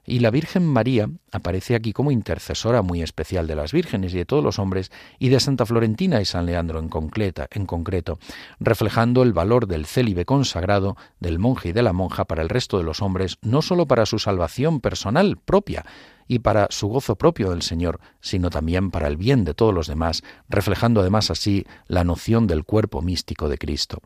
Y 0.05 0.19
la 0.19 0.31
Virgen 0.31 0.67
María 0.67 1.09
aparece 1.33 1.77
aquí 1.77 1.95
como 1.95 2.11
intercesora 2.11 2.83
muy 2.83 3.01
especial 3.01 3.47
de 3.47 3.57
las 3.57 3.73
vírgenes 3.73 4.13
y 4.13 4.19
de 4.19 4.27
todos 4.27 4.45
los 4.45 4.59
hombres, 4.59 4.93
y 5.19 5.31
de 5.31 5.41
Santa 5.41 5.65
Florentina 5.65 6.21
y 6.21 6.27
San 6.27 6.45
Leandro 6.45 6.79
en, 6.79 6.91
concreta, 6.91 7.49
en 7.51 7.65
concreto, 7.65 8.19
reflejando 8.61 9.23
el 9.23 9.33
valor 9.33 9.67
del 9.67 9.87
célibe 9.87 10.27
consagrado, 10.27 10.99
del 11.21 11.39
monje 11.39 11.71
y 11.71 11.73
de 11.73 11.83
la 11.83 11.95
monja 11.95 12.27
para 12.27 12.43
el 12.43 12.51
resto 12.51 12.77
de 12.77 12.85
los 12.85 13.01
hombres, 13.01 13.39
no 13.41 13.63
sólo 13.63 13.87
para 13.87 14.05
su 14.05 14.19
salvación 14.19 14.81
personal 14.81 15.39
propia, 15.39 15.87
y 16.29 16.41
para 16.41 16.69
su 16.71 16.89
gozo 16.89 17.17
propio 17.17 17.51
del 17.51 17.63
Señor, 17.63 17.99
sino 18.21 18.51
también 18.51 18.91
para 18.91 19.09
el 19.09 19.17
bien 19.17 19.45
de 19.45 19.55
todos 19.55 19.75
los 19.75 19.87
demás, 19.87 20.23
reflejando 20.49 21.01
además 21.01 21.31
así 21.31 21.67
la 21.87 22.05
noción 22.05 22.47
del 22.47 22.65
cuerpo 22.65 23.03
místico 23.03 23.49
de 23.49 23.59
Cristo. 23.59 24.03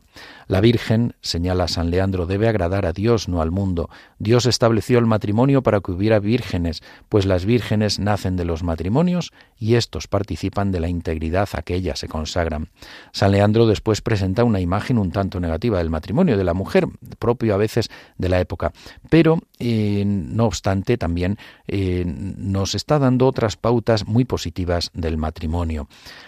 La 0.47 0.61
Virgen, 0.61 1.15
señala 1.21 1.67
San 1.67 1.91
Leandro, 1.91 2.25
debe 2.25 2.47
agradar 2.47 2.85
a 2.85 2.93
Dios, 2.93 3.27
no 3.27 3.41
al 3.41 3.51
mundo. 3.51 3.89
Dios 4.17 4.45
estableció 4.45 4.97
el 4.99 5.05
matrimonio 5.05 5.61
para 5.61 5.81
que 5.81 5.91
hubiera 5.91 6.19
vírgenes, 6.19 6.81
pues 7.09 7.25
las 7.25 7.45
vírgenes 7.45 7.99
nacen 7.99 8.37
de 8.37 8.45
los 8.45 8.63
matrimonios 8.63 9.33
y 9.59 9.75
éstos 9.75 10.07
participan 10.07 10.71
de 10.71 10.79
la 10.79 10.87
integridad 10.87 11.49
a 11.53 11.61
que 11.61 11.75
ellas 11.75 11.99
se 11.99 12.07
consagran. 12.07 12.69
San 13.11 13.31
Leandro 13.31 13.67
después 13.67 14.01
presenta 14.01 14.43
una 14.43 14.61
imagen 14.61 14.97
un 14.97 15.11
tanto 15.11 15.39
negativa 15.39 15.77
del 15.79 15.89
matrimonio 15.89 16.37
de 16.37 16.43
la 16.43 16.53
mujer, 16.53 16.87
propio 17.19 17.53
a 17.53 17.57
veces 17.57 17.89
de 18.17 18.29
la 18.29 18.39
época, 18.39 18.71
pero 19.09 19.39
eh, 19.65 20.03
no 20.05 20.45
obstante 20.45 20.97
también 20.97 21.37
eh, 21.67 22.03
nos 22.05 22.75
está 22.75 22.99
dando 22.99 23.27
otras 23.27 23.55
pautas 23.55 24.05
muy 24.05 24.25
positivas 24.25 24.91
del 24.93 25.15
matrimonio. 25.17 25.87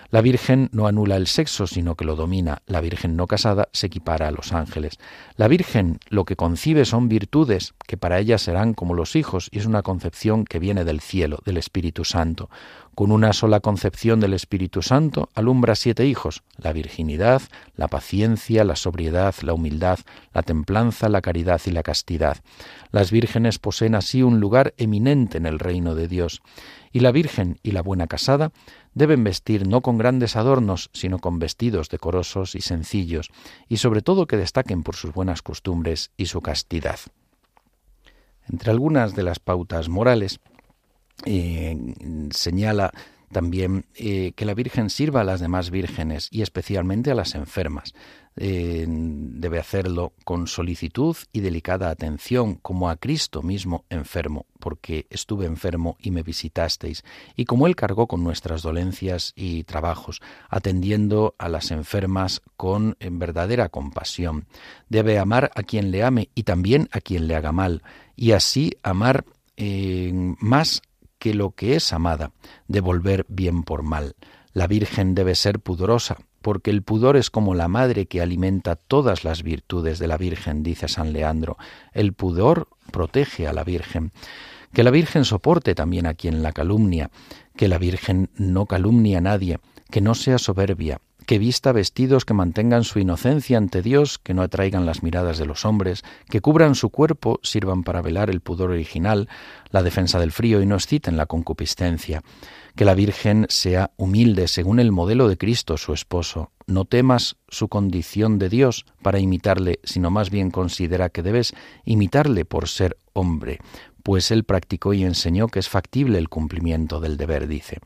La 0.09 0.21
Virgen 0.21 0.69
no 0.71 0.87
anula 0.87 1.17
el 1.17 1.27
sexo, 1.27 1.67
sino 1.67 1.95
que 1.95 2.05
lo 2.05 2.15
domina. 2.15 2.61
La 2.65 2.79
Virgen 2.79 3.17
no 3.17 3.27
casada 3.27 3.67
se 3.73 3.87
equipara 3.87 4.29
a 4.29 4.31
los 4.31 4.53
ángeles. 4.53 4.97
La 5.35 5.49
Virgen 5.49 5.99
lo 6.07 6.23
que 6.23 6.37
concibe 6.37 6.85
son 6.85 7.09
virtudes, 7.09 7.73
que 7.85 7.97
para 7.97 8.19
ella 8.19 8.37
serán 8.37 8.73
como 8.73 8.93
los 8.93 9.17
hijos, 9.17 9.49
y 9.51 9.59
es 9.59 9.65
una 9.65 9.81
concepción 9.81 10.45
que 10.45 10.59
viene 10.59 10.85
del 10.85 11.01
cielo, 11.01 11.39
del 11.43 11.57
Espíritu 11.57 12.05
Santo. 12.05 12.49
Con 12.95 13.11
una 13.11 13.33
sola 13.33 13.59
concepción 13.59 14.21
del 14.21 14.33
Espíritu 14.33 14.81
Santo 14.81 15.27
alumbra 15.35 15.75
siete 15.75 16.05
hijos, 16.05 16.43
la 16.55 16.71
virginidad, 16.71 17.41
la 17.75 17.89
paciencia, 17.89 18.63
la 18.63 18.77
sobriedad, 18.77 19.35
la 19.41 19.53
humildad, 19.53 19.99
la 20.33 20.43
templanza, 20.43 21.09
la 21.09 21.19
caridad 21.19 21.59
y 21.65 21.71
la 21.71 21.83
castidad. 21.83 22.37
Las 22.91 23.11
vírgenes 23.11 23.59
poseen 23.59 23.95
así 23.95 24.23
un 24.23 24.39
lugar 24.39 24.73
eminente 24.77 25.37
en 25.37 25.45
el 25.45 25.59
reino 25.59 25.93
de 25.93 26.07
Dios. 26.07 26.41
Y 26.93 27.01
la 27.01 27.11
Virgen 27.11 27.59
y 27.63 27.71
la 27.71 27.81
buena 27.81 28.07
casada 28.07 28.53
deben 28.93 29.25
vestir 29.25 29.67
no 29.67 29.81
con 29.81 29.97
grandes 29.97 30.37
adornos, 30.37 30.89
sino 30.93 31.19
con 31.19 31.37
vestidos 31.37 31.89
decorosos 31.89 32.55
y 32.55 32.61
sencillos, 32.61 33.29
y 33.67 33.75
sobre 33.75 34.03
todo 34.03 34.25
que 34.25 34.37
destaquen 34.37 34.83
por 34.83 34.95
sus 34.95 35.11
buenas 35.11 35.41
costumbres 35.41 36.11
y 36.15 36.27
su 36.27 36.39
castidad. 36.39 36.99
Entre 38.47 38.71
algunas 38.71 39.15
de 39.15 39.23
las 39.23 39.39
pautas 39.39 39.89
morales, 39.89 40.39
eh, 41.25 41.77
señala 42.31 42.91
también 43.31 43.85
eh, 43.95 44.33
que 44.35 44.45
la 44.45 44.53
Virgen 44.53 44.89
sirva 44.89 45.21
a 45.21 45.25
las 45.25 45.41
demás 45.41 45.69
vírgenes 45.69 46.29
y 46.31 46.41
especialmente 46.41 47.11
a 47.11 47.15
las 47.15 47.35
enfermas. 47.35 47.93
Eh, 48.37 48.85
debe 48.87 49.59
hacerlo 49.59 50.13
con 50.23 50.47
solicitud 50.47 51.15
y 51.31 51.39
delicada 51.39 51.89
atención, 51.89 52.55
como 52.55 52.89
a 52.89 52.97
Cristo 52.97 53.41
mismo 53.41 53.85
enfermo, 53.89 54.45
porque 54.59 55.05
estuve 55.09 55.45
enfermo 55.45 55.97
y 55.99 56.11
me 56.11 56.21
visitasteis, 56.21 57.03
y 57.35 57.45
como 57.45 57.67
Él 57.67 57.75
cargó 57.75 58.07
con 58.07 58.23
nuestras 58.23 58.61
dolencias 58.61 59.31
y 59.35 59.63
trabajos, 59.63 60.21
atendiendo 60.49 61.35
a 61.37 61.47
las 61.47 61.71
enfermas 61.71 62.41
con 62.57 62.97
verdadera 62.99 63.69
compasión. 63.69 64.47
Debe 64.89 65.17
amar 65.17 65.51
a 65.55 65.63
quien 65.63 65.91
le 65.91 66.03
ame 66.03 66.29
y 66.35 66.43
también 66.43 66.89
a 66.91 66.99
quien 66.99 67.27
le 67.27 67.35
haga 67.35 67.53
mal, 67.53 67.83
y 68.17 68.31
así 68.31 68.73
amar 68.83 69.25
más 70.39 70.81
que 71.19 71.33
lo 71.33 71.51
que 71.51 71.75
es 71.75 71.93
amada, 71.93 72.31
devolver 72.67 73.25
bien 73.29 73.63
por 73.63 73.83
mal. 73.83 74.15
La 74.53 74.67
Virgen 74.67 75.15
debe 75.15 75.35
ser 75.35 75.59
pudorosa, 75.59 76.17
porque 76.41 76.69
el 76.69 76.83
pudor 76.83 77.17
es 77.17 77.29
como 77.29 77.55
la 77.55 77.67
madre 77.67 78.05
que 78.05 78.21
alimenta 78.21 78.75
todas 78.75 79.23
las 79.23 79.43
virtudes 79.43 79.99
de 79.99 80.07
la 80.07 80.17
Virgen, 80.17 80.63
dice 80.63 80.87
San 80.87 81.11
Leandro. 81.11 81.57
El 81.91 82.13
pudor 82.13 82.69
protege 82.91 83.47
a 83.47 83.53
la 83.53 83.63
Virgen. 83.63 84.11
Que 84.71 84.83
la 84.83 84.91
Virgen 84.91 85.25
soporte 85.25 85.73
también 85.73 86.05
a 86.05 86.13
quien 86.13 86.43
la 86.43 86.51
calumnia, 86.51 87.09
que 87.55 87.67
la 87.67 87.77
Virgen 87.77 88.29
no 88.35 88.65
calumnie 88.65 89.15
a 89.15 89.21
nadie, 89.21 89.59
que 89.89 90.01
no 90.01 90.15
sea 90.15 90.37
soberbia, 90.37 91.01
que 91.25 91.39
vista 91.39 91.71
vestidos 91.71 92.25
que 92.25 92.33
mantengan 92.33 92.83
su 92.83 92.99
inocencia 92.99 93.57
ante 93.57 93.81
Dios, 93.81 94.19
que 94.19 94.33
no 94.33 94.41
atraigan 94.41 94.85
las 94.85 95.03
miradas 95.03 95.37
de 95.37 95.45
los 95.45 95.65
hombres, 95.65 96.03
que 96.29 96.41
cubran 96.41 96.75
su 96.75 96.89
cuerpo, 96.89 97.39
sirvan 97.43 97.83
para 97.83 98.01
velar 98.01 98.29
el 98.29 98.41
pudor 98.41 98.71
original, 98.71 99.27
la 99.71 99.83
defensa 99.83 100.19
del 100.19 100.31
frío 100.31 100.61
y 100.61 100.65
no 100.65 100.75
exciten 100.75 101.17
la 101.17 101.25
concupiscencia. 101.25 102.23
Que 102.75 102.85
la 102.85 102.93
Virgen 102.93 103.45
sea 103.49 103.91
humilde 103.97 104.47
según 104.47 104.79
el 104.79 104.91
modelo 104.91 105.27
de 105.27 105.37
Cristo, 105.37 105.77
su 105.77 105.93
esposo. 105.93 106.51
No 106.67 106.85
temas 106.85 107.37
su 107.47 107.69
condición 107.69 108.37
de 108.37 108.49
Dios 108.49 108.85
para 109.01 109.19
imitarle, 109.19 109.79
sino 109.83 110.11
más 110.11 110.29
bien 110.29 110.51
considera 110.51 111.09
que 111.09 111.23
debes 111.23 111.53
imitarle 111.85 112.45
por 112.45 112.67
ser 112.67 112.97
hombre, 113.13 113.59
pues 114.03 114.29
él 114.29 114.43
practicó 114.43 114.93
y 114.93 115.03
enseñó 115.03 115.47
que 115.47 115.57
es 115.57 115.67
factible 115.67 116.19
el 116.19 116.29
cumplimiento 116.29 116.99
del 116.99 117.17
deber, 117.17 117.47
dice. 117.47 117.79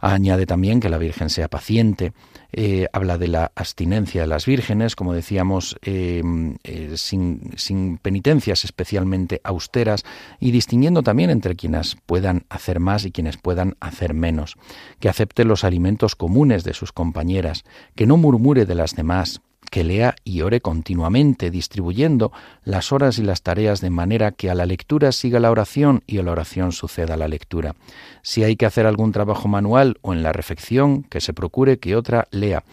Añade 0.00 0.46
también 0.46 0.80
que 0.80 0.88
la 0.88 0.98
Virgen 0.98 1.30
sea 1.30 1.48
paciente, 1.48 2.12
eh, 2.52 2.86
habla 2.92 3.18
de 3.18 3.28
la 3.28 3.52
abstinencia 3.54 4.22
de 4.22 4.26
las 4.26 4.46
vírgenes, 4.46 4.96
como 4.96 5.12
decíamos, 5.12 5.76
em, 5.82 6.56
eh, 6.64 6.94
sin, 6.96 7.52
sin, 7.56 7.98
penitencias 7.98 8.64
especialmente 8.64 9.40
austeras 9.44 10.04
y 10.40 10.50
distinguiendo 10.50 11.02
también 11.02 11.30
entre 11.30 11.56
quienes 11.56 11.96
puedan 12.06 12.44
hacer 12.48 12.80
más 12.80 13.04
y 13.04 13.12
quienes 13.12 13.36
puedan 13.36 13.76
hacer 13.80 14.14
menos, 14.14 14.56
que 15.00 15.08
acepte 15.08 15.44
los 15.44 15.64
alimentos 15.64 16.16
comunes 16.16 16.64
de 16.64 16.74
sus 16.74 16.92
compañeras, 16.92 17.64
que 17.94 18.06
no 18.06 18.16
murmure 18.16 18.66
de 18.66 18.74
las 18.74 18.94
demás, 18.94 19.40
que 19.70 19.84
lea 19.84 20.14
y 20.24 20.42
ore 20.42 20.60
continuamente, 20.60 21.50
distribuyendo 21.50 22.32
las 22.64 22.92
horas 22.92 23.18
y 23.18 23.22
las 23.22 23.42
tareas 23.42 23.80
de 23.80 23.90
manera 23.90 24.32
que 24.32 24.50
a 24.50 24.54
la 24.54 24.66
lectura 24.66 25.12
siga 25.12 25.40
la 25.40 25.50
oración 25.50 26.02
y 26.06 26.18
a 26.18 26.22
la 26.22 26.32
oración 26.32 26.72
suceda 26.72 27.16
la 27.16 27.28
lectura. 27.28 27.74
Si 28.22 28.44
hay 28.44 28.56
que 28.56 28.66
hacer 28.66 28.86
algún 28.86 29.12
trabajo 29.12 29.48
manual 29.48 29.98
o 30.02 30.12
en 30.12 30.22
la 30.22 30.32
refección, 30.32 31.02
que 31.04 31.20
se 31.20 31.32
procure 31.32 31.78
que 31.78 31.96
otra 31.96 32.28
lea. 32.30 32.64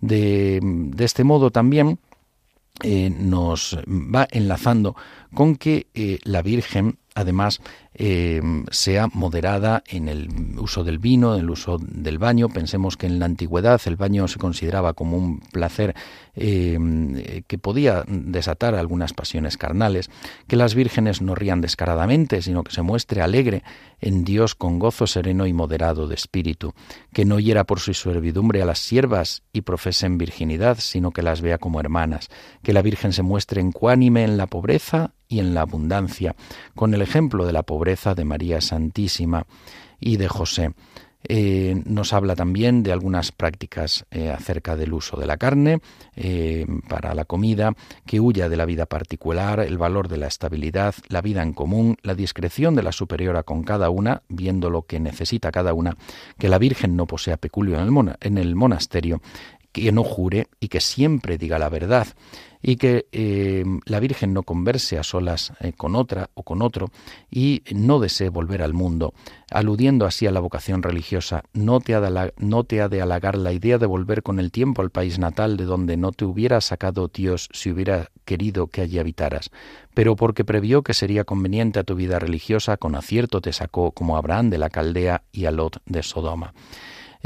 De, 0.00 0.60
de 0.62 1.04
este 1.04 1.24
modo 1.24 1.50
también 1.50 1.98
eh, 2.82 3.10
nos 3.10 3.78
va 3.86 4.28
enlazando 4.30 4.96
con 5.34 5.56
que 5.56 5.86
eh, 5.94 6.18
la 6.24 6.42
Virgen 6.42 6.98
además 7.16 7.60
eh, 7.94 8.42
sea 8.70 9.08
moderada 9.12 9.82
en 9.88 10.08
el 10.08 10.28
uso 10.58 10.84
del 10.84 10.98
vino, 10.98 11.34
en 11.34 11.40
el 11.40 11.50
uso 11.50 11.78
del 11.80 12.18
baño. 12.18 12.50
Pensemos 12.50 12.98
que 12.98 13.06
en 13.06 13.18
la 13.18 13.24
antigüedad 13.24 13.80
el 13.86 13.96
baño 13.96 14.28
se 14.28 14.38
consideraba 14.38 14.92
como 14.92 15.16
un 15.16 15.40
placer 15.40 15.94
eh, 16.34 17.42
que 17.46 17.56
podía 17.56 18.04
desatar 18.06 18.74
algunas 18.74 19.14
pasiones 19.14 19.56
carnales, 19.56 20.10
que 20.46 20.56
las 20.56 20.74
vírgenes 20.74 21.22
no 21.22 21.34
rían 21.34 21.62
descaradamente, 21.62 22.42
sino 22.42 22.62
que 22.62 22.72
se 22.72 22.82
muestre 22.82 23.22
alegre 23.22 23.62
en 23.98 24.24
Dios 24.24 24.54
con 24.54 24.78
gozo 24.78 25.06
sereno 25.06 25.46
y 25.46 25.54
moderado 25.54 26.06
de 26.06 26.14
espíritu, 26.14 26.74
que 27.14 27.24
no 27.24 27.40
hiera 27.40 27.64
por 27.64 27.80
su 27.80 27.94
servidumbre 27.94 28.60
a 28.60 28.66
las 28.66 28.78
siervas 28.78 29.42
y 29.54 29.62
profesen 29.62 30.18
virginidad, 30.18 30.76
sino 30.80 31.12
que 31.12 31.22
las 31.22 31.40
vea 31.40 31.56
como 31.56 31.80
hermanas, 31.80 32.28
que 32.62 32.74
la 32.74 32.82
Virgen 32.82 33.14
se 33.14 33.22
muestre 33.22 33.62
encuánime 33.62 34.24
en 34.24 34.36
la 34.36 34.46
pobreza 34.46 35.14
y 35.28 35.40
en 35.40 35.54
la 35.54 35.62
abundancia, 35.62 36.34
con 36.74 36.94
el 36.94 37.02
ejemplo 37.02 37.46
de 37.46 37.52
la 37.52 37.62
pobreza 37.62 38.14
de 38.14 38.24
María 38.24 38.60
Santísima 38.60 39.46
y 40.00 40.16
de 40.16 40.28
José. 40.28 40.72
Eh, 41.28 41.82
nos 41.86 42.12
habla 42.12 42.36
también 42.36 42.84
de 42.84 42.92
algunas 42.92 43.32
prácticas 43.32 44.06
eh, 44.12 44.30
acerca 44.30 44.76
del 44.76 44.92
uso 44.92 45.16
de 45.16 45.26
la 45.26 45.36
carne 45.38 45.80
eh, 46.14 46.66
para 46.88 47.14
la 47.14 47.24
comida, 47.24 47.72
que 48.04 48.20
huya 48.20 48.48
de 48.48 48.56
la 48.56 48.64
vida 48.64 48.86
particular, 48.86 49.60
el 49.60 49.76
valor 49.76 50.08
de 50.08 50.18
la 50.18 50.28
estabilidad, 50.28 50.94
la 51.08 51.22
vida 51.22 51.42
en 51.42 51.52
común, 51.52 51.96
la 52.02 52.14
discreción 52.14 52.76
de 52.76 52.84
la 52.84 52.92
superiora 52.92 53.42
con 53.42 53.64
cada 53.64 53.90
una, 53.90 54.22
viendo 54.28 54.70
lo 54.70 54.82
que 54.82 55.00
necesita 55.00 55.50
cada 55.50 55.74
una, 55.74 55.96
que 56.38 56.48
la 56.48 56.58
Virgen 56.58 56.94
no 56.94 57.06
posea 57.06 57.38
peculio 57.38 57.80
en 57.80 57.88
el, 57.88 58.16
en 58.20 58.38
el 58.38 58.54
monasterio, 58.54 59.20
que 59.72 59.90
no 59.90 60.04
jure 60.04 60.46
y 60.60 60.68
que 60.68 60.80
siempre 60.80 61.38
diga 61.38 61.58
la 61.58 61.68
verdad 61.68 62.06
y 62.66 62.76
que 62.78 63.06
eh, 63.12 63.64
la 63.84 64.00
Virgen 64.00 64.34
no 64.34 64.42
converse 64.42 64.98
a 64.98 65.04
solas 65.04 65.52
eh, 65.60 65.72
con 65.72 65.94
otra 65.94 66.30
o 66.34 66.42
con 66.42 66.62
otro 66.62 66.90
y 67.30 67.62
no 67.72 68.00
desee 68.00 68.28
volver 68.28 68.60
al 68.60 68.74
mundo, 68.74 69.14
aludiendo 69.52 70.04
así 70.04 70.26
a 70.26 70.32
la 70.32 70.40
vocación 70.40 70.82
religiosa, 70.82 71.44
no 71.52 71.78
te, 71.78 71.94
ha 71.94 72.00
de, 72.00 73.00
halagar 73.00 73.36
la 73.36 73.52
idea 73.52 73.78
de 73.78 73.86
volver 73.86 74.24
con 74.24 74.40
el 74.40 74.50
tiempo 74.50 74.82
al 74.82 74.90
país 74.90 75.20
natal 75.20 75.56
de 75.56 75.64
donde 75.64 75.96
no 75.96 76.10
te 76.10 76.24
hubiera 76.24 76.60
sacado 76.60 77.06
Dios 77.06 77.48
si 77.52 77.70
hubiera 77.70 78.10
querido 78.24 78.66
que 78.66 78.80
allí 78.80 78.98
habitaras, 78.98 79.52
pero 79.94 80.16
porque 80.16 80.44
previó 80.44 80.82
que 80.82 80.92
sería 80.92 81.22
conveniente 81.22 81.78
a 81.78 81.84
tu 81.84 81.94
vida 81.94 82.18
religiosa, 82.18 82.78
con 82.78 82.96
acierto 82.96 83.40
te 83.40 83.52
sacó 83.52 83.92
como 83.92 84.16
Abraham 84.16 84.50
de 84.50 84.58
la 84.58 84.70
Caldea 84.70 85.22
y 85.30 85.44
a 85.44 85.52
Lot 85.52 85.80
de 85.86 86.02
Sodoma. 86.02 86.52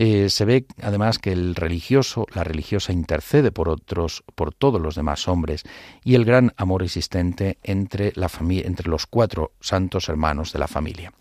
Eh, 0.02 0.30
se 0.30 0.46
ve 0.46 0.64
además 0.80 1.18
que 1.18 1.30
el 1.30 1.54
religioso, 1.54 2.24
la 2.34 2.42
religiosa 2.42 2.90
intercede 2.90 3.52
por 3.52 3.68
otros, 3.68 4.24
por 4.34 4.54
todos 4.54 4.80
los 4.80 4.94
demás 4.94 5.28
hombres, 5.28 5.62
y 6.02 6.14
el 6.14 6.24
gran 6.24 6.54
amor 6.56 6.82
existente 6.82 7.58
entre 7.62 8.14
la 8.16 8.30
entre 8.40 8.88
los 8.88 9.04
cuatro 9.04 9.52
santos 9.60 10.08
hermanos 10.08 10.54
de 10.54 10.58
la 10.58 10.68
familia. 10.68 11.12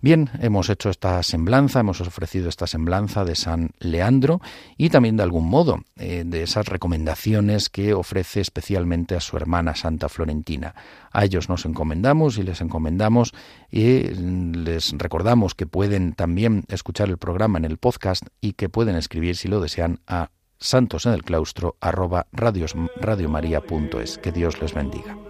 Bien, 0.00 0.30
hemos 0.40 0.70
hecho 0.70 0.88
esta 0.88 1.22
semblanza, 1.22 1.80
hemos 1.80 2.00
ofrecido 2.00 2.48
esta 2.48 2.66
semblanza 2.66 3.24
de 3.24 3.34
San 3.34 3.72
Leandro 3.80 4.40
y 4.78 4.88
también 4.88 5.16
de 5.16 5.24
algún 5.24 5.46
modo 5.46 5.82
eh, 5.96 6.22
de 6.24 6.42
esas 6.42 6.68
recomendaciones 6.68 7.68
que 7.68 7.92
ofrece 7.92 8.40
especialmente 8.40 9.14
a 9.14 9.20
su 9.20 9.36
hermana 9.36 9.74
Santa 9.74 10.08
Florentina. 10.08 10.74
A 11.12 11.24
ellos 11.24 11.48
nos 11.50 11.66
encomendamos 11.66 12.38
y 12.38 12.44
les 12.44 12.62
encomendamos 12.62 13.34
y 13.70 14.04
les 14.04 14.92
recordamos 14.92 15.54
que 15.54 15.66
pueden 15.66 16.12
también 16.12 16.64
escuchar 16.68 17.08
el 17.08 17.18
programa 17.18 17.58
en 17.58 17.66
el 17.66 17.76
podcast 17.76 18.19
y 18.40 18.52
que 18.54 18.68
pueden 18.68 18.96
escribir 18.96 19.36
si 19.36 19.48
lo 19.48 19.60
desean 19.60 20.00
a 20.06 20.30
santos 20.58 21.06
en 21.06 21.12
el 21.12 21.22
claustro 21.22 21.76
arroba 21.80 22.26
radiomaria.es. 22.32 24.18
Que 24.18 24.32
Dios 24.32 24.60
les 24.60 24.74
bendiga. 24.74 25.29